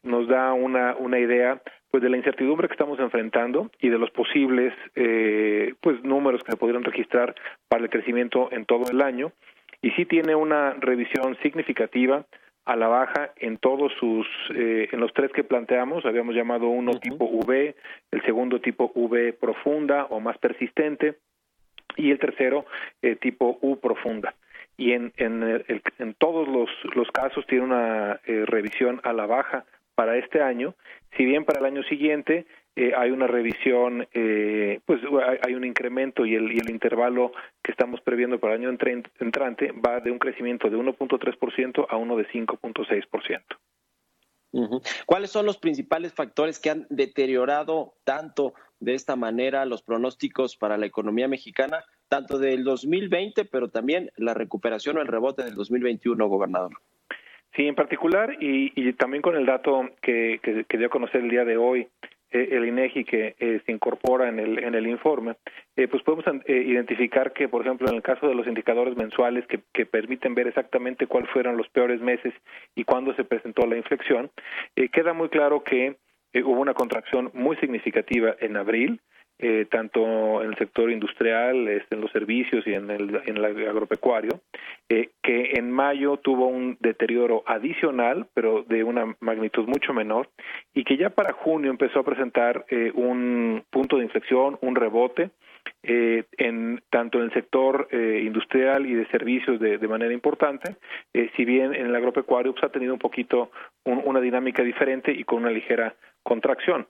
[0.02, 4.10] nos da una, una idea pues de la incertidumbre que estamos enfrentando y de los
[4.10, 4.74] posibles
[5.80, 7.34] pues números que se podrían registrar
[7.68, 9.32] para el crecimiento en todo el año
[9.82, 12.24] y sí tiene una revisión significativa
[12.64, 16.92] a la baja en todos sus, eh, en los tres que planteamos, habíamos llamado uno
[17.00, 17.74] tipo V,
[18.10, 21.16] el segundo tipo V profunda o más persistente,
[21.96, 22.66] y el tercero
[23.02, 24.34] eh, tipo U profunda.
[24.76, 25.62] Y en, en,
[25.98, 29.64] en todos los, los casos tiene una eh, revisión a la baja
[29.94, 30.74] para este año,
[31.16, 35.00] si bien para el año siguiente eh, hay una revisión, eh, pues
[35.42, 38.78] hay, un incremento y el, y el intervalo que estamos previendo para el año
[39.18, 43.42] entrante va de un crecimiento de 1.3% a uno de 5.6%.
[45.06, 50.76] ¿Cuáles son los principales factores que han deteriorado tanto de esta manera los pronósticos para
[50.76, 56.28] la economía mexicana, tanto del 2020, pero también la recuperación o el rebote del 2021,
[56.28, 56.72] gobernador?
[57.54, 61.30] Sí, en particular, y, y también con el dato que, que, dio a conocer el
[61.30, 61.88] día de hoy,
[62.30, 65.36] el INEGI que eh, se incorpora en el, en el informe,
[65.76, 69.60] eh, pues podemos identificar que, por ejemplo, en el caso de los indicadores mensuales que,
[69.72, 72.32] que permiten ver exactamente cuáles fueron los peores meses
[72.74, 74.30] y cuándo se presentó la inflexión,
[74.92, 75.96] queda muy claro que
[76.34, 79.00] hubo una contracción muy significativa en abril,
[79.40, 84.40] eh, tanto en el sector industrial, este, en los servicios y en el, agropecuario,
[84.88, 90.28] eh, que en mayo tuvo un deterioro adicional, pero de una magnitud mucho menor,
[90.74, 95.30] y que ya para junio empezó a presentar eh, un punto de inflexión, un rebote,
[95.82, 100.76] eh, en tanto en el sector eh, industrial y de servicios de, manera importante,
[101.14, 103.50] eh, si bien en el agropecuario pues, ha tenido un poquito
[103.84, 106.86] una dinámica diferente y con una ligera contracción.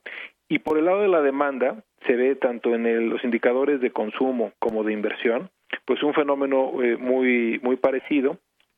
[0.49, 4.51] Y por el lado de la demanda, se ve tanto en los indicadores de consumo
[4.59, 5.49] como de inversión,
[5.85, 8.37] pues un fenómeno eh, muy, muy parecido.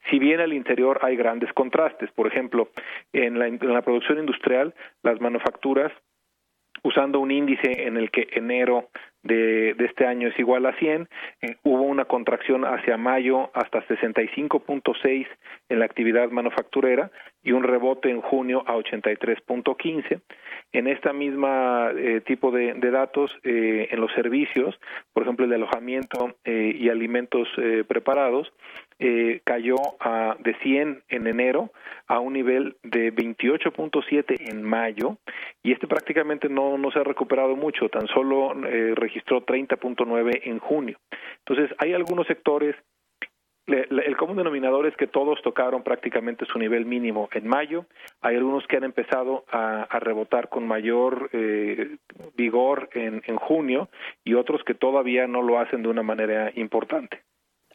[0.10, 2.70] Si bien al interior hay grandes contrastes, por ejemplo,
[3.14, 5.92] en la, en la producción industrial, las manufacturas
[6.84, 8.90] usando un índice en el que enero
[9.24, 11.08] de, de este año es igual a 100,
[11.42, 15.28] eh, hubo una contracción hacia mayo hasta 65.6
[15.70, 17.12] en la actividad manufacturera
[17.44, 20.22] y un rebote en junio a 83.15.
[20.72, 24.80] En esta misma eh, tipo de, datos, eh, en los servicios,
[25.14, 28.52] por ejemplo, el de alojamiento eh, y alimentos eh, preparados,
[29.00, 31.72] eh, cayó a, de 100 en enero
[32.08, 35.18] a un nivel de 28.7 en mayo
[35.62, 40.60] y este prácticamente no, no se ha recuperado mucho, tan solo eh, registró 30.9 en
[40.60, 40.98] junio.
[41.46, 42.76] Entonces, hay algunos sectores
[43.66, 47.86] el común denominador es que todos tocaron prácticamente su nivel mínimo en mayo.
[48.22, 51.96] Hay algunos que han empezado a, a rebotar con mayor eh,
[52.36, 53.90] vigor en, en junio
[54.26, 57.22] y otros que todavía no lo hacen de una manera importante.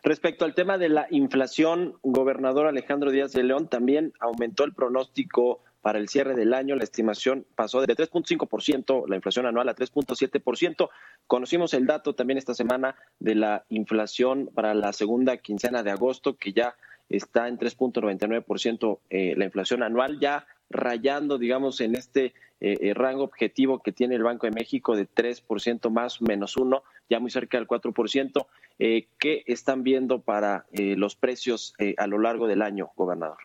[0.03, 5.61] Respecto al tema de la inflación, gobernador Alejandro Díaz de León también aumentó el pronóstico
[5.83, 6.77] para el cierre del año.
[6.77, 10.89] La estimación pasó de 3.5%, la inflación anual, a 3.7%.
[11.27, 16.37] Conocimos el dato también esta semana de la inflación para la segunda quincena de agosto,
[16.37, 16.77] que ya
[17.09, 23.23] está en 3.99% eh, la inflación anual, ya rayando, digamos, en este eh, eh, rango
[23.23, 27.59] objetivo que tiene el Banco de México de 3% más menos uno, ya muy cerca
[27.59, 28.47] del 4%.
[28.79, 33.39] Eh, ¿Qué están viendo para eh, los precios a lo largo del año, gobernador?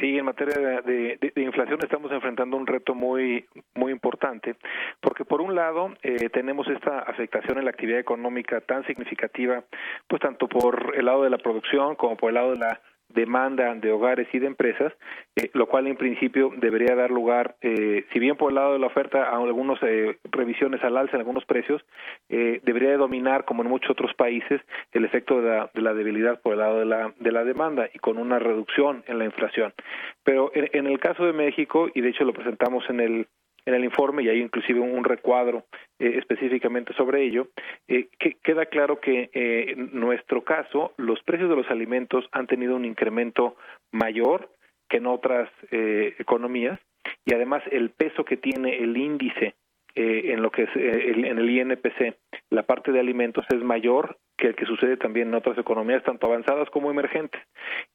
[0.00, 4.54] Sí, en materia de, inflación estamos enfrentando un reto muy muy importante,
[5.00, 9.64] porque por un lado eh, tenemos esta afectación en la actividad económica tan significativa,
[10.06, 13.74] pues tanto por el lado de la producción como por el lado de la demanda
[13.74, 14.92] de hogares y de empresas,
[15.36, 18.78] eh, lo cual en principio debería dar lugar, eh, si bien por el lado de
[18.78, 21.82] la oferta, a algunas eh, revisiones al alza en algunos precios,
[22.28, 24.60] eh, debería de dominar, como en muchos otros países,
[24.92, 27.88] el efecto de la, de la, debilidad por el lado de la, de la demanda
[27.92, 29.72] y con una reducción en la inflación.
[30.24, 33.26] Pero en, en el caso de México, y de hecho lo presentamos en el
[33.68, 35.66] en el informe y hay inclusive un recuadro
[35.98, 37.48] eh, específicamente sobre ello,
[37.86, 42.46] eh, que queda claro que eh, en nuestro caso los precios de los alimentos han
[42.46, 43.56] tenido un incremento
[43.92, 44.50] mayor
[44.88, 46.80] que en otras eh, economías
[47.26, 49.54] y además el peso que tiene el índice
[49.94, 52.16] eh, en lo que es eh, en el INPC,
[52.50, 56.26] la parte de alimentos es mayor que el que sucede también en otras economías, tanto
[56.26, 57.42] avanzadas como emergentes.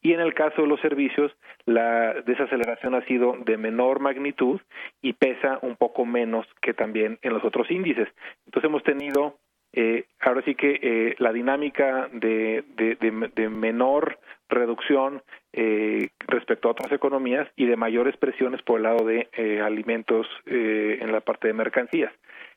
[0.02, 1.32] Y en el caso de los servicios,
[1.66, 4.62] la desaceleración ha sido de menor magnitud
[5.02, 8.10] y pesa un poco menos que también en los otros índices.
[8.46, 9.40] Entonces hemos tenido
[9.76, 16.92] eh, ahora sí que eh, la dinámica de, de, menor reducción eh, respecto a otras
[16.92, 19.28] economías y de mayores presiones por el lado de
[19.64, 22.14] alimentos en la parte de mercancías.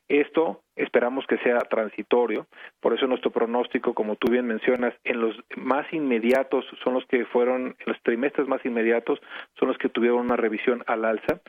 [0.09, 2.47] Esto esperamos que sea transitorio,
[2.81, 7.25] por eso nuestro pronóstico, como tú bien mencionas, en los más inmediatos son los que
[7.25, 9.19] fueron, en los trimestres más inmediatos
[9.59, 11.41] son los que tuvieron una revisión al alza,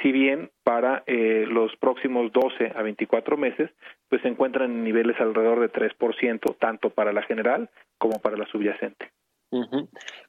[0.00, 3.70] si bien para eh, los próximos 12 a 24 meses,
[4.08, 8.46] pues se encuentran en niveles alrededor de 3%, tanto para la general como para la
[8.46, 9.10] subyacente.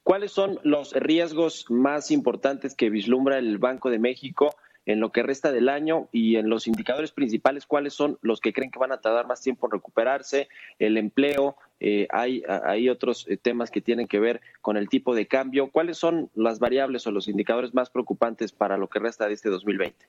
[0.04, 4.56] ¿Cuáles son los riesgos más importantes que vislumbra el Banco de México
[4.88, 8.54] en lo que resta del año y en los indicadores principales, cuáles son los que
[8.54, 10.48] creen que van a tardar más tiempo en recuperarse,
[10.80, 15.14] el empleo, eh, hay, hay otros eh, temas que tienen que ver con el tipo
[15.14, 15.70] de cambio.
[15.70, 19.50] ¿Cuáles son las variables o los indicadores más preocupantes para lo que resta de este
[19.50, 20.08] 2020?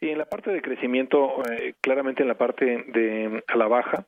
[0.00, 4.06] Sí, en la parte de crecimiento, eh, claramente en la parte de a la baja,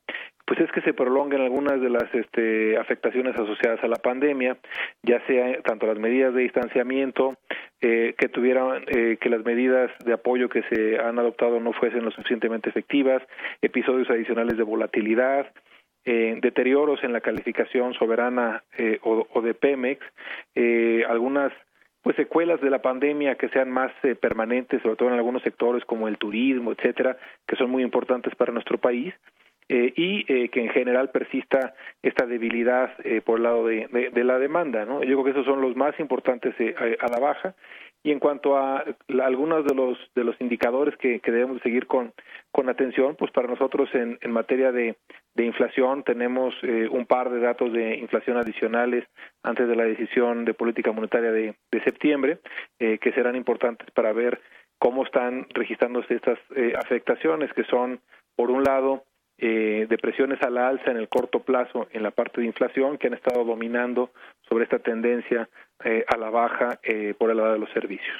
[0.52, 4.58] pues es que se prolonguen algunas de las este, afectaciones asociadas a la pandemia,
[5.02, 7.38] ya sea tanto las medidas de distanciamiento,
[7.80, 12.04] eh, que tuvieran eh, que las medidas de apoyo que se han adoptado no fuesen
[12.04, 13.22] lo suficientemente efectivas,
[13.62, 15.46] episodios adicionales de volatilidad,
[16.04, 20.04] eh, deterioros en la calificación soberana eh, o, o, de Pemex,
[20.54, 21.50] eh, algunas
[22.02, 25.82] pues secuelas de la pandemia que sean más eh, permanentes, sobre todo en algunos sectores
[25.86, 29.14] como el turismo, etcétera, que son muy importantes para nuestro país
[29.68, 34.24] eh, y eh, que en general persista esta debilidad eh, por el lado de, de,
[34.24, 34.84] la demanda.
[34.84, 35.02] ¿no?
[35.02, 37.54] Yo creo que esos son los más importantes eh, a, a, la baja.
[38.04, 41.86] Y en cuanto a la, algunos de los de los indicadores que, que debemos seguir
[41.86, 42.12] con,
[42.50, 44.96] con atención, pues para nosotros en, en materia de,
[45.34, 49.04] de inflación tenemos eh, un par de datos de inflación adicionales
[49.44, 52.40] antes de la decisión de política monetaria de, de septiembre,
[52.80, 54.40] eh, que serán importantes para ver
[54.80, 56.40] cómo están registrándose estas
[56.76, 58.00] afectaciones, que son,
[58.34, 59.04] por un lado,
[59.44, 63.08] eh, de a la alza en el corto plazo en la parte de inflación que
[63.08, 64.10] han estado dominando
[64.48, 65.48] sobre esta tendencia
[65.84, 68.16] eh, a la baja eh, por el lado de los servicios.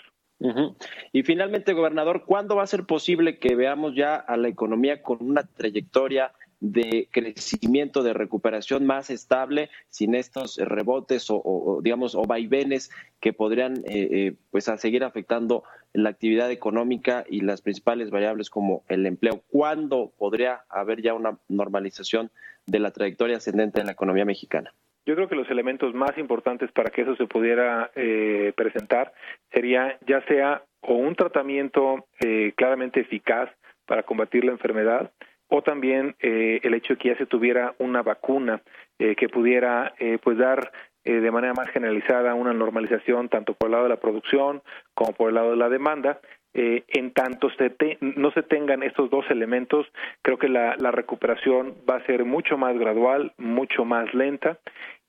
[1.13, 5.19] Y finalmente, gobernador, ¿cuándo va a ser posible que veamos ya a la economía con
[5.21, 12.91] una trayectoria de crecimiento, de recuperación más estable, sin estos rebotes o, digamos, o vaivenes
[13.21, 18.49] que podrían eh, eh, pues a seguir afectando la actividad económica y las principales variables
[18.49, 19.43] como el empleo.
[19.49, 22.31] ¿Cuándo podría haber ya una normalización
[22.67, 24.73] de la trayectoria ascendente en la economía mexicana?
[25.05, 29.13] Yo creo que los elementos más importantes para que eso se pudiera eh, presentar
[29.51, 33.51] sería ya sea o un tratamiento eh, claramente eficaz
[33.85, 35.11] para combatir la enfermedad,
[35.55, 38.63] o también eh, el hecho de que ya se tuviera una vacuna
[38.99, 40.73] eh, que pudiera eh, pues dar
[41.05, 44.63] eh, de manera más generalizada una normalización tanto por el lado de la producción
[44.95, 46.21] como por el lado de la demanda.
[46.55, 49.87] Eh, en tanto se te, no se tengan estos dos elementos,
[50.23, 54.59] creo que la, la recuperación va a ser mucho más gradual, mucho más lenta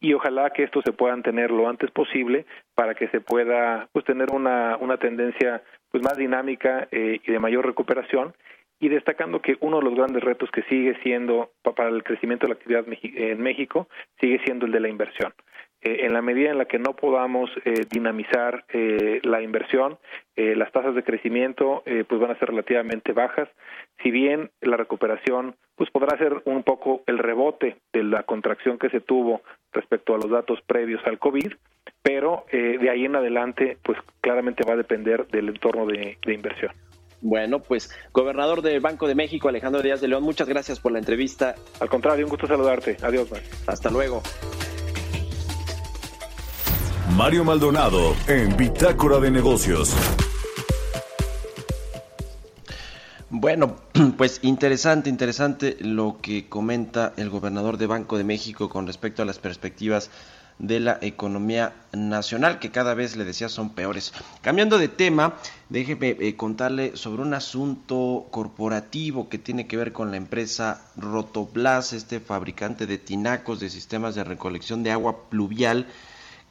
[0.01, 4.03] y ojalá que estos se puedan tener lo antes posible para que se pueda pues
[4.03, 8.33] tener una, una tendencia pues más dinámica eh, y de mayor recuperación
[8.83, 12.53] y destacando que uno de los grandes retos que sigue siendo para el crecimiento de
[12.53, 13.87] la actividad en México
[14.19, 15.33] sigue siendo el de la inversión.
[15.81, 19.99] Eh, en la medida en la que no podamos eh, dinamizar eh, la inversión,
[20.35, 23.47] eh, las tasas de crecimiento eh, pues van a ser relativamente bajas.
[24.01, 28.89] Si bien la recuperación pues podrá ser un poco el rebote de la contracción que
[28.89, 31.53] se tuvo respecto a los datos previos al COVID,
[32.01, 36.73] pero de ahí en adelante pues claramente va a depender del entorno de inversión.
[37.23, 40.99] Bueno, pues gobernador del Banco de México, Alejandro Díaz de León, muchas gracias por la
[40.99, 41.55] entrevista.
[41.79, 42.97] Al contrario, un gusto saludarte.
[43.01, 43.31] Adiós.
[43.31, 43.41] Man.
[43.65, 44.21] Hasta luego.
[47.15, 49.95] Mario Maldonado en Bitácora de Negocios.
[53.29, 53.77] Bueno,
[54.17, 59.25] pues interesante, interesante lo que comenta el gobernador de Banco de México con respecto a
[59.25, 60.11] las perspectivas
[60.59, 64.13] de la economía nacional, que cada vez le decía son peores.
[64.41, 65.35] Cambiando de tema,
[65.69, 71.93] déjeme eh, contarle sobre un asunto corporativo que tiene que ver con la empresa Rotoplas,
[71.93, 75.87] este fabricante de tinacos de sistemas de recolección de agua pluvial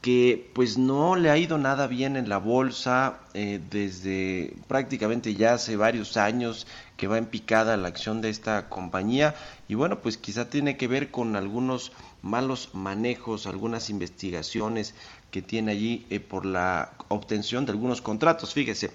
[0.02, 5.54] que pues no le ha ido nada bien en la bolsa eh, desde prácticamente ya
[5.54, 9.34] hace varios años que va en picada la acción de esta compañía
[9.68, 14.94] y bueno pues quizá tiene que ver con algunos malos manejos, algunas investigaciones
[15.31, 18.54] que tiene allí eh, por la obtención de algunos contratos.
[18.54, 18.90] Fíjese,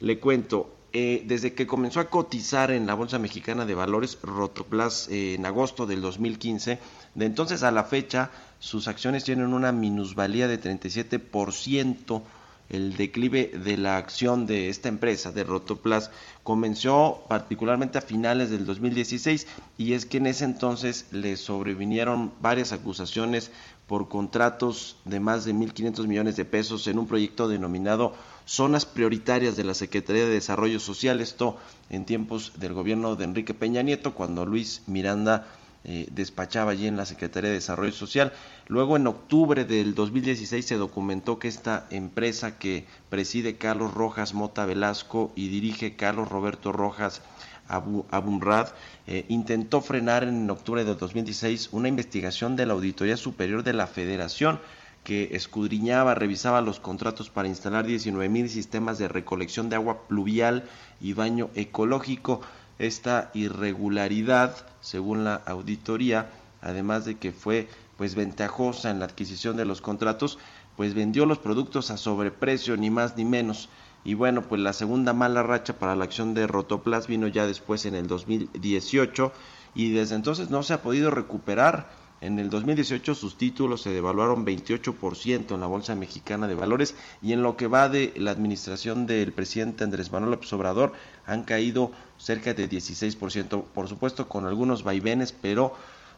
[0.00, 5.08] le cuento, eh, desde que comenzó a cotizar en la Bolsa Mexicana de Valores Rotoplas
[5.08, 6.78] eh, en agosto del 2015,
[7.14, 12.22] de entonces a la fecha sus acciones tienen una minusvalía de 37%
[12.70, 16.10] el declive de la acción de esta empresa, de Rotoplas,
[16.44, 22.72] comenzó particularmente a finales del 2016 y es que en ese entonces le sobrevinieron varias
[22.72, 23.50] acusaciones
[23.88, 28.14] por contratos de más de 1.500 millones de pesos en un proyecto denominado
[28.50, 31.56] Zonas Prioritarias de la Secretaría de Desarrollo Social, esto
[31.88, 35.46] en tiempos del gobierno de Enrique Peña Nieto, cuando Luis Miranda
[35.84, 38.32] eh, despachaba allí en la Secretaría de Desarrollo Social.
[38.66, 44.66] Luego, en octubre del 2016, se documentó que esta empresa que preside Carlos Rojas Mota
[44.66, 47.22] Velasco y dirige Carlos Roberto Rojas
[47.68, 48.70] Abunrad,
[49.06, 53.86] eh, intentó frenar en octubre del 2016 una investigación de la Auditoría Superior de la
[53.86, 54.58] Federación
[55.04, 60.64] que escudriñaba, revisaba los contratos para instalar 19 mil sistemas de recolección de agua pluvial
[61.00, 62.42] y baño ecológico
[62.78, 66.30] esta irregularidad, según la auditoría,
[66.62, 70.38] además de que fue pues ventajosa en la adquisición de los contratos,
[70.76, 73.68] pues vendió los productos a sobreprecio, ni más ni menos.
[74.02, 77.84] Y bueno, pues la segunda mala racha para la acción de Rotoplas vino ya después
[77.84, 79.32] en el 2018
[79.74, 81.90] y desde entonces no se ha podido recuperar
[82.20, 87.32] en el 2018 sus títulos se devaluaron 28% en la Bolsa Mexicana de Valores y
[87.32, 90.92] en lo que va de la administración del presidente Andrés Manuel López Obrador
[91.26, 95.74] han caído cerca de 16%, por supuesto con algunos vaivenes, pero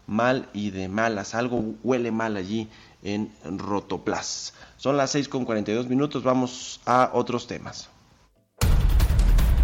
[0.07, 2.69] mal y de malas, algo huele mal allí
[3.03, 4.55] en Rotoplas.
[4.77, 7.89] Son las 6 con 42 minutos, vamos a otros temas.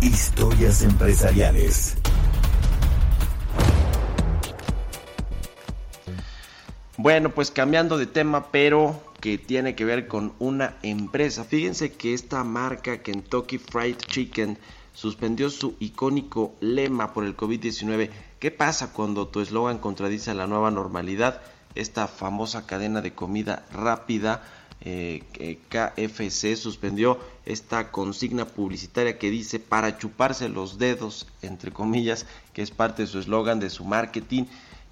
[0.00, 1.96] Historias empresariales.
[7.00, 11.44] Bueno, pues cambiando de tema, pero que tiene que ver con una empresa.
[11.44, 14.58] Fíjense que esta marca Kentucky Fried Chicken
[14.94, 18.10] suspendió su icónico lema por el COVID-19.
[18.40, 21.40] ¿Qué pasa cuando tu eslogan contradice la nueva normalidad?
[21.76, 24.42] Esta famosa cadena de comida rápida,
[24.80, 25.22] eh,
[25.68, 32.72] KFC, suspendió esta consigna publicitaria que dice para chuparse los dedos, entre comillas, que es
[32.72, 34.46] parte de su eslogan, de su marketing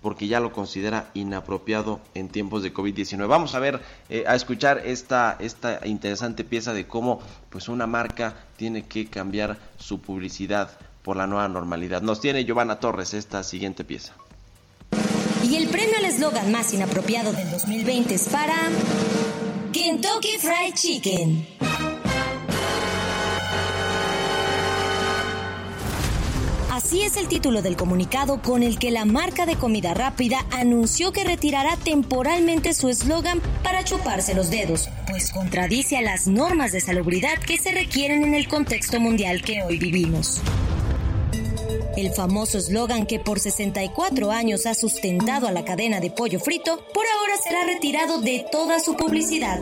[0.07, 3.27] porque ya lo considera inapropiado en tiempos de COVID-19.
[3.27, 7.19] Vamos a ver, eh, a escuchar esta, esta interesante pieza de cómo
[7.51, 10.71] pues una marca tiene que cambiar su publicidad
[11.03, 12.03] por la nueva normalidad.
[12.03, 14.13] Nos tiene Giovanna Torres esta siguiente pieza.
[15.43, 18.55] Y el premio al eslogan más inapropiado del 2020 es para
[19.73, 21.76] Kentucky Fried Chicken.
[26.87, 31.11] Así es el título del comunicado con el que la marca de comida rápida anunció
[31.11, 36.81] que retirará temporalmente su eslogan para chuparse los dedos, pues contradice a las normas de
[36.81, 40.41] salubridad que se requieren en el contexto mundial que hoy vivimos.
[41.97, 46.77] El famoso eslogan que por 64 años ha sustentado a la cadena de pollo frito,
[46.95, 49.61] por ahora será retirado de toda su publicidad.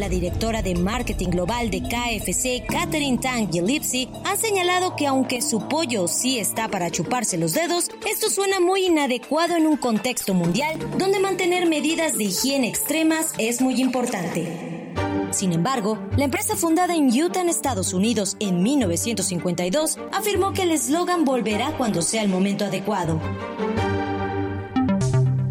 [0.00, 5.68] La directora de marketing global de KFC, Catherine Tang Gillespie, ha señalado que aunque su
[5.68, 10.78] pollo sí está para chuparse los dedos, esto suena muy inadecuado en un contexto mundial
[10.96, 14.90] donde mantener medidas de higiene extremas es muy importante.
[15.32, 20.72] Sin embargo, la empresa fundada en Utah, en Estados Unidos, en 1952, afirmó que el
[20.72, 23.20] eslogan volverá cuando sea el momento adecuado.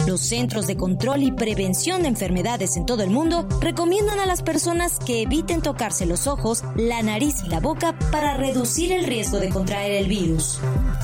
[0.07, 4.41] Los Centros de Control y Prevención de Enfermedades en todo el mundo recomiendan a las
[4.41, 9.39] personas que eviten tocarse los ojos, la nariz y la boca para reducir el riesgo
[9.39, 10.59] de contraer el virus.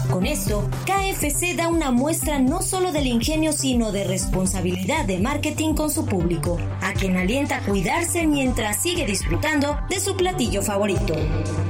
[0.10, 5.74] Con esto, KFC da una muestra no solo del ingenio, sino de responsabilidad de marketing
[5.74, 11.16] con su público, a quien alienta a cuidarse mientras sigue disfrutando de su platillo favorito.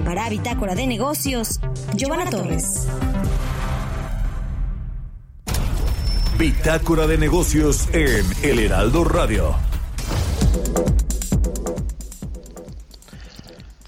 [0.03, 1.59] Para Bitácora de Negocios,
[1.95, 2.87] Giovanna Torres.
[6.37, 9.55] Bitácora de negocios en El Heraldo Radio.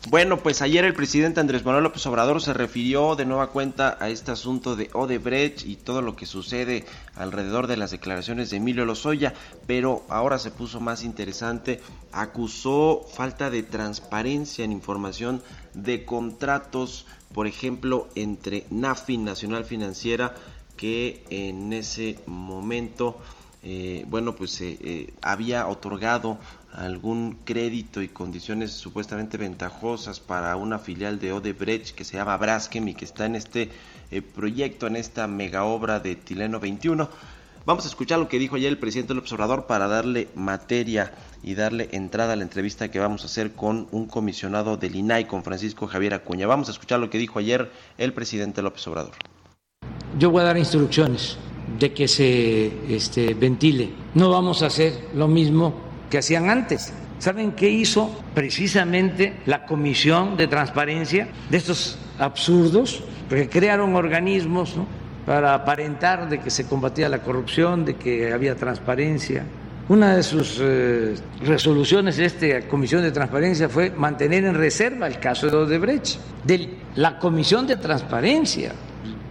[0.09, 4.07] Bueno, pues ayer el presidente Andrés Manuel López Obrador se refirió de nueva cuenta a
[4.07, 6.85] este asunto de Odebrecht y todo lo que sucede
[7.15, 9.33] alrededor de las declaraciones de Emilio Lozoya,
[9.65, 11.81] pero ahora se puso más interesante,
[12.13, 15.43] acusó falta de transparencia en información
[15.73, 20.35] de contratos, por ejemplo, entre NAFI, Nacional Financiera,
[20.77, 23.17] que en ese momento,
[23.63, 26.37] eh, bueno, pues eh, había otorgado
[26.77, 32.87] algún crédito y condiciones supuestamente ventajosas para una filial de Odebrecht que se llama Braskem
[32.87, 33.71] y que está en este
[34.11, 37.09] eh, proyecto, en esta mega obra de Tileno 21.
[37.65, 41.13] Vamos a escuchar lo que dijo ayer el presidente del observador para darle materia
[41.43, 45.25] y darle entrada a la entrevista que vamos a hacer con un comisionado del INAI,
[45.25, 46.47] con Francisco Javier Acuña.
[46.47, 49.11] Vamos a escuchar lo que dijo ayer el presidente López Obrador
[50.17, 51.37] yo voy a dar instrucciones
[51.79, 53.89] de que se este, ventile.
[54.13, 55.73] No vamos a hacer lo mismo
[56.09, 63.03] que hacían antes, ¿Saben qué hizo precisamente la Comisión de Transparencia de estos absurdos?
[63.27, 64.75] Porque crearon organismos
[65.25, 69.43] para aparentar de que se combatía la corrupción, de que había transparencia.
[69.89, 75.19] Una de sus eh, resoluciones de esta Comisión de Transparencia fue mantener en reserva el
[75.19, 78.73] caso de Odebrecht, de la Comisión de Transparencia,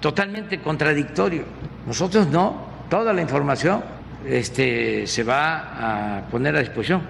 [0.07, 1.43] totalmente contradictorio.
[1.85, 3.83] Nosotros no, toda la información
[4.25, 7.03] este, se va a poner a disposición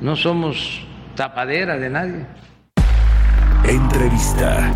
[0.00, 0.86] no somos
[1.16, 2.26] tapadera de nadie.
[3.64, 4.72] Entrevista.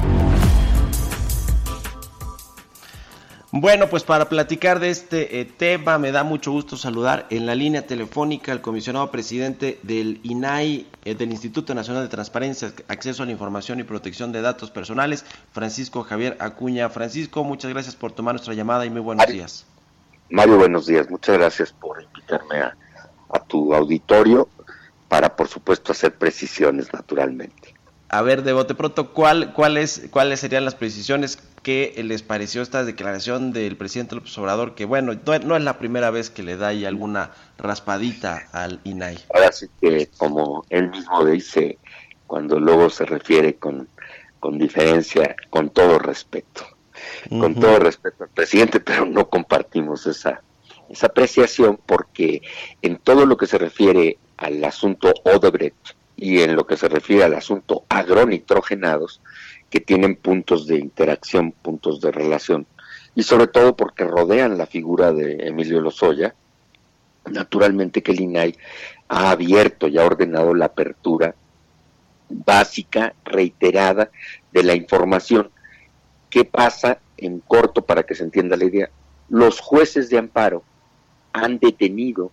[3.54, 7.54] Bueno, pues para platicar de este eh, tema me da mucho gusto saludar en la
[7.54, 13.26] línea telefónica al comisionado presidente del INAI, eh, del Instituto Nacional de Transparencia, Acceso a
[13.26, 16.88] la Información y Protección de Datos Personales, Francisco Javier Acuña.
[16.88, 19.66] Francisco, muchas gracias por tomar nuestra llamada y muy buenos días.
[20.30, 21.10] Mario, buenos días.
[21.10, 22.74] Muchas gracias por invitarme a,
[23.34, 24.48] a tu auditorio
[25.08, 27.71] para, por supuesto, hacer precisiones naturalmente.
[28.14, 32.84] A ver, de bote pronto, ¿cuál, cuáles, ¿cuáles serían las precisiones que les pareció esta
[32.84, 34.74] declaración del presidente López Obrador?
[34.74, 39.18] Que bueno, no, es la primera vez que le da ahí alguna raspadita al INAI.
[39.32, 41.78] Ahora sí que, como él mismo dice,
[42.26, 43.88] cuando luego se refiere con,
[44.40, 46.66] con diferencia, con todo respeto,
[47.30, 50.42] con todo respeto al presidente, pero no compartimos esa,
[50.90, 52.42] esa apreciación porque
[52.82, 57.24] en todo lo que se refiere al asunto Odebrecht y en lo que se refiere
[57.24, 59.20] al asunto agronitrogenados,
[59.68, 62.64] que tienen puntos de interacción, puntos de relación,
[63.16, 66.36] y sobre todo porque rodean la figura de Emilio Lozoya,
[67.28, 68.56] naturalmente que el INAI
[69.08, 71.34] ha abierto y ha ordenado la apertura
[72.28, 74.08] básica, reiterada,
[74.52, 75.50] de la información.
[76.30, 78.90] ¿Qué pasa en corto para que se entienda la idea?
[79.28, 80.62] Los jueces de amparo
[81.32, 82.30] han detenido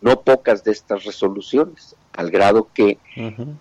[0.00, 2.98] no pocas de estas resoluciones, al grado que,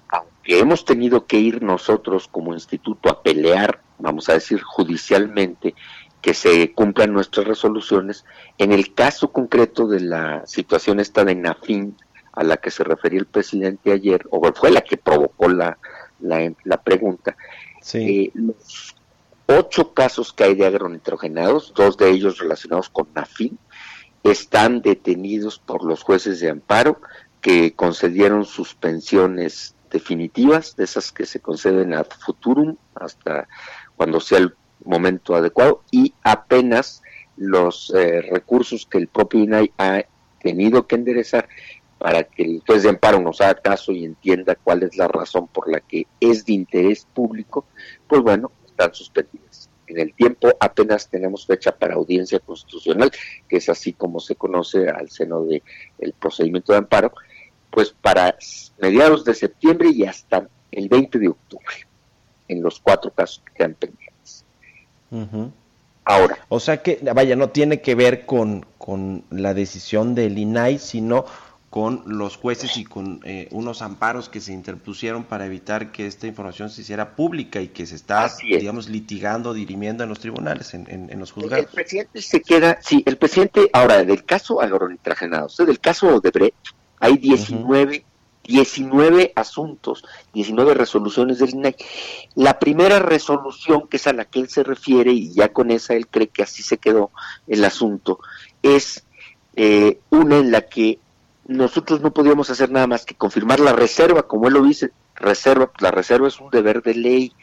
[0.10, 5.76] aunque hemos tenido que ir nosotros como instituto a pelear, vamos a decir judicialmente,
[6.22, 8.26] que se cumplan nuestras resoluciones,
[8.58, 11.96] en el caso concreto de la situación esta de Nafin,
[12.34, 15.78] a la que se refería el presidente ayer, o fue la que provocó la,
[16.20, 17.36] la, pregunta,
[17.94, 18.96] eh, los
[19.48, 23.58] ocho casos que hay de agronitrogenados, dos de ellos relacionados con Nafin,
[24.24, 27.02] están detenidos por los jueces de amparo
[27.42, 33.48] que concedieron suspensiones definitivas, de esas que se conceden a futurum hasta
[33.96, 34.54] cuando sea el
[34.86, 37.02] momento adecuado, y apenas
[37.36, 40.04] los eh, recursos que el propio INAI ha
[40.40, 41.48] tenido que enderezar
[41.98, 45.48] para que el juez de amparo nos haga caso y entienda cuál es la razón
[45.48, 47.66] por la que es de interés público,
[48.08, 53.12] pues bueno, están suspendidos en el tiempo apenas tenemos fecha para audiencia constitucional,
[53.48, 55.62] que es así como se conoce al seno del
[56.00, 57.14] el procedimiento de amparo,
[57.72, 58.38] pues para
[58.80, 61.88] mediados de septiembre y hasta el 20 de octubre,
[62.48, 64.46] en los cuatro casos que quedan pendientes.
[66.04, 66.38] Ahora.
[66.50, 71.26] O sea que, vaya, no tiene que ver con, con la decisión del INAI, sino
[71.72, 76.28] con los jueces y con eh, unos amparos que se interpusieron para evitar que esta
[76.28, 81.18] información se hiciera pública y que se está, digamos, litigando, dirimiendo en los tribunales, en,
[81.18, 81.68] los juzgados.
[81.68, 86.20] El presidente se queda, sí, el presidente, ahora, del caso agronitragenado, o sea, del caso
[86.20, 86.68] de Brecht,
[87.02, 88.06] hay 19,
[88.44, 91.76] 19 asuntos, 19 resoluciones del INAI.
[92.36, 95.96] La primera resolución, que es a la que él se refiere, y ya con esa
[95.96, 97.12] él cree que así se quedó
[97.48, 98.20] el asunto,
[98.64, 99.04] es
[99.56, 101.00] eh, una en la que
[101.48, 105.68] nosotros no podíamos hacer nada más que confirmar la reserva, como él lo dice, reserva,
[105.68, 107.34] pues la reserva es un deber de ley.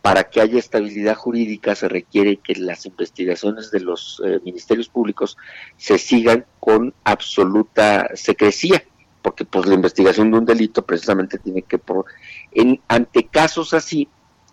[0.00, 5.36] Para que haya estabilidad jurídica se requiere que las investigaciones de los eh, ministerios públicos
[5.76, 8.84] se sigan con absoluta secrecía,
[9.28, 12.06] porque pues la investigación de un delito precisamente tiene que por
[12.52, 14.08] en ante casos así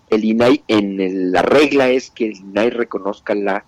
[0.09, 3.63] el INAI en la regla es que el INAI reconozca la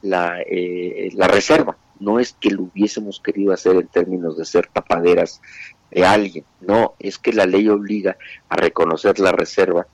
[0.00, 4.66] la, eh, la reserva no es que lo hubiésemos querido hacer en términos de ser
[4.66, 5.42] tapaderas
[5.90, 8.16] de alguien, no, es que la ley obliga
[8.48, 9.86] a reconocer la reserva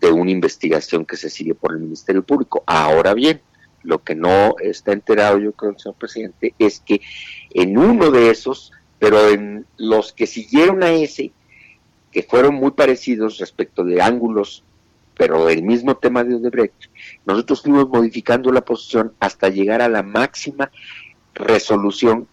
[0.00, 2.62] de una investigación que se sigue por el Ministerio Público.
[2.66, 3.40] Ahora bien,
[3.84, 7.00] lo que no está enterado yo creo, señor presidente, es que
[7.50, 8.72] en uno de esos,
[9.04, 11.30] pero en los que siguieron a ese,
[12.10, 14.64] que fueron muy parecidos respecto de ángulos,
[15.14, 16.86] pero del mismo tema de Odebrecht,
[17.26, 20.70] nosotros fuimos modificando la posición hasta llegar a la máxima
[21.34, 22.26] resolución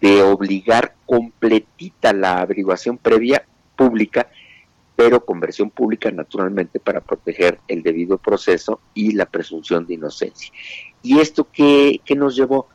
[0.00, 3.46] de obligar completita la averiguación previa
[3.76, 4.28] pública,
[4.96, 10.50] pero con versión pública naturalmente para proteger el debido proceso y la presunción de inocencia.
[11.04, 12.66] ¿Y esto qué, nos llevó?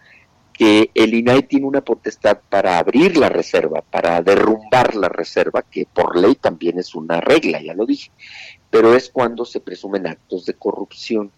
[0.61, 5.87] Que el INAI tiene una potestad para abrir la reserva, para derrumbar la reserva, que
[5.91, 8.11] por ley también es una regla, ya lo dije,
[8.69, 11.31] pero es cuando se presumen actos de corrupción,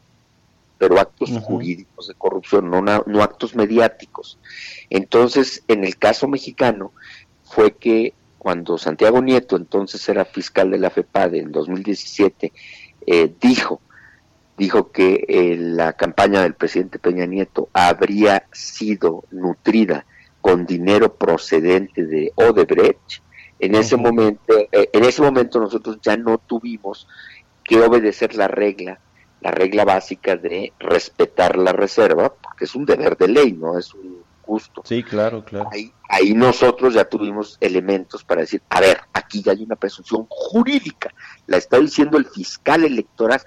[0.77, 4.39] pero actos jurídicos de corrupción, no, no actos mediáticos.
[4.89, 6.91] Entonces, en el caso mexicano,
[7.45, 12.51] fue que cuando Santiago Nieto, entonces era fiscal de la FEPADE en 2017,
[13.07, 13.79] eh, dijo
[14.57, 20.05] dijo que eh, la campaña del presidente Peña Nieto habría sido nutrida
[20.41, 23.21] con dinero procedente de Odebrecht,
[23.59, 24.41] en ese momento,
[24.73, 27.07] eh, en ese momento nosotros ya no tuvimos
[27.63, 28.99] que obedecer la regla,
[29.39, 33.93] la regla básica de respetar la reserva, porque es un deber de ley, no es
[33.93, 34.81] un gusto.
[34.83, 35.69] Sí, claro, claro.
[35.71, 40.25] Ahí, ahí nosotros ya tuvimos elementos para decir, a ver, aquí ya hay una presunción
[40.29, 41.13] jurídica,
[41.47, 43.41] la está diciendo el fiscal electoral,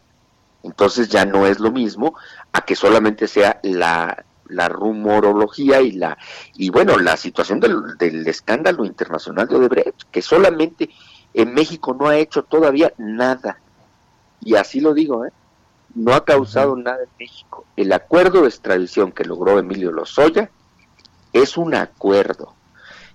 [0.62, 2.14] entonces ya no es lo mismo
[2.52, 6.16] a que solamente sea la, rumorología y la
[6.54, 10.90] y bueno la situación del, escándalo internacional de Odebrecht que solamente
[11.34, 13.58] en México no ha hecho todavía nada.
[14.40, 15.32] Y así lo digo ¿eh?
[15.96, 17.64] no ha causado nada en México.
[17.76, 20.50] El acuerdo de extradición que logró Emilio Lozoya
[21.32, 22.54] es un acuerdo.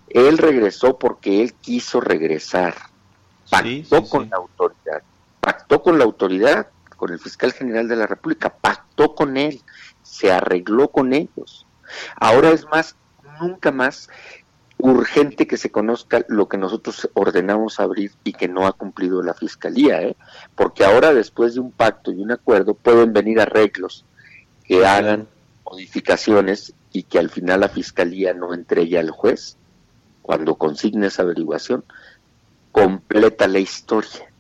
[0.10, 2.76] Él regresó porque él quiso regresar.
[3.50, 5.04] Pactó con la autoridad.
[5.40, 6.68] Pactó con la autoridad
[7.02, 9.60] con el fiscal general de la República, pactó con él,
[10.04, 11.66] se arregló con ellos.
[12.16, 12.96] Ahora es más,
[13.42, 14.08] nunca más
[14.78, 19.34] urgente que se conozca lo que nosotros ordenamos abrir y que no ha cumplido la
[19.34, 20.16] fiscalía, ¿eh?
[20.54, 24.06] porque ahora después de un pacto y un acuerdo pueden venir arreglos
[24.64, 25.28] que hagan
[25.66, 29.58] modificaciones y que al final la fiscalía no entregue al juez
[30.22, 31.84] cuando consigne esa averiguación
[32.72, 34.32] completa la historia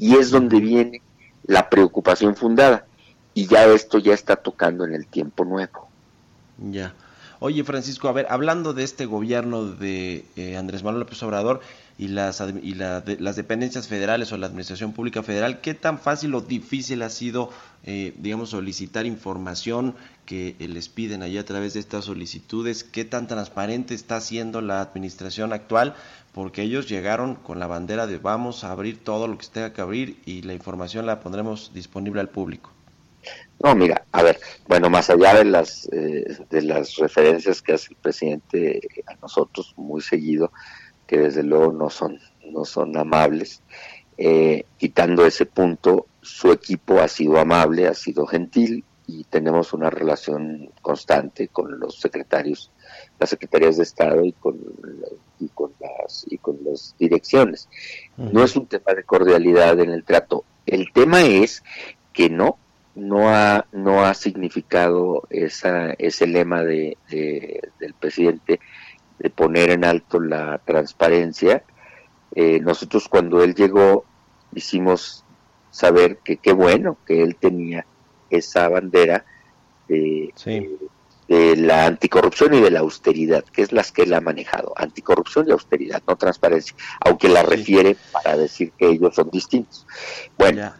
[0.00, 1.00] y es donde viene
[1.48, 2.86] la preocupación fundada.
[3.34, 5.88] Y ya esto ya está tocando en el tiempo nuevo.
[6.58, 6.94] Ya.
[7.40, 11.60] Oye, Francisco, a ver, hablando de este gobierno de eh, Andrés Manuel López Obrador
[11.96, 16.40] y, las, y las dependencias federales o la administración pública federal, ¿qué tan fácil o
[16.40, 17.50] difícil ha sido,
[17.84, 19.94] eh, digamos, solicitar información
[20.26, 22.82] que les piden allí a través de estas solicitudes?
[22.82, 25.94] ¿Qué tan transparente está siendo la administración actual?
[26.38, 29.80] Porque ellos llegaron con la bandera de vamos a abrir todo lo que tenga que
[29.80, 32.70] abrir y la información la pondremos disponible al público.
[33.58, 37.88] No, mira, a ver, bueno, más allá de las eh, de las referencias que hace
[37.90, 40.52] el presidente a nosotros muy seguido,
[41.08, 42.20] que desde luego no son
[42.52, 43.60] no son amables,
[44.16, 49.90] eh, quitando ese punto, su equipo ha sido amable, ha sido gentil y tenemos una
[49.90, 52.70] relación constante con los secretarios,
[53.18, 54.58] las secretarías de Estado y con
[55.40, 57.68] y con las y con las direcciones.
[58.16, 60.44] No es un tema de cordialidad en el trato.
[60.66, 61.62] El tema es
[62.12, 62.58] que no
[62.98, 68.60] no ha, no ha significado esa, ese lema de, del presidente
[69.18, 71.62] de poner en alto la transparencia.
[72.34, 74.04] Eh, nosotros cuando él llegó
[74.52, 75.24] hicimos
[75.70, 77.86] saber que qué bueno que él tenía
[78.30, 79.24] esa bandera
[79.86, 80.78] de, de,
[81.28, 85.52] la anticorrupción y de la austeridad, que es las que él ha manejado, anticorrupción y
[85.52, 89.86] austeridad, no transparencia, aunque la refiere para decir que ellos son distintos.
[90.38, 90.72] Bueno,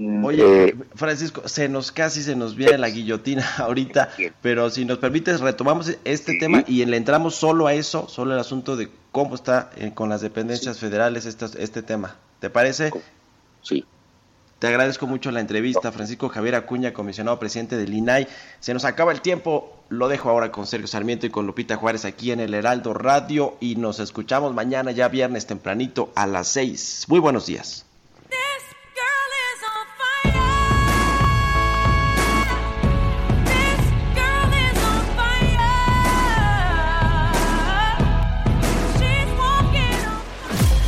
[0.00, 4.10] Mm, Oye, eh, Francisco, se nos casi se nos viene la guillotina ahorita,
[4.40, 8.40] pero si nos permites retomamos este tema y le entramos solo a eso, solo el
[8.40, 12.16] asunto de cómo está eh, con las dependencias federales este, este tema.
[12.38, 12.90] ¿Te parece?
[13.60, 13.84] Sí.
[14.60, 18.28] Te agradezco mucho la entrevista, Francisco Javier Acuña, comisionado presidente del INAI.
[18.60, 22.04] Se nos acaba el tiempo, lo dejo ahora con Sergio Sarmiento y con Lupita Juárez
[22.04, 27.06] aquí en el Heraldo Radio y nos escuchamos mañana ya viernes tempranito a las seis.
[27.08, 27.86] Muy buenos días.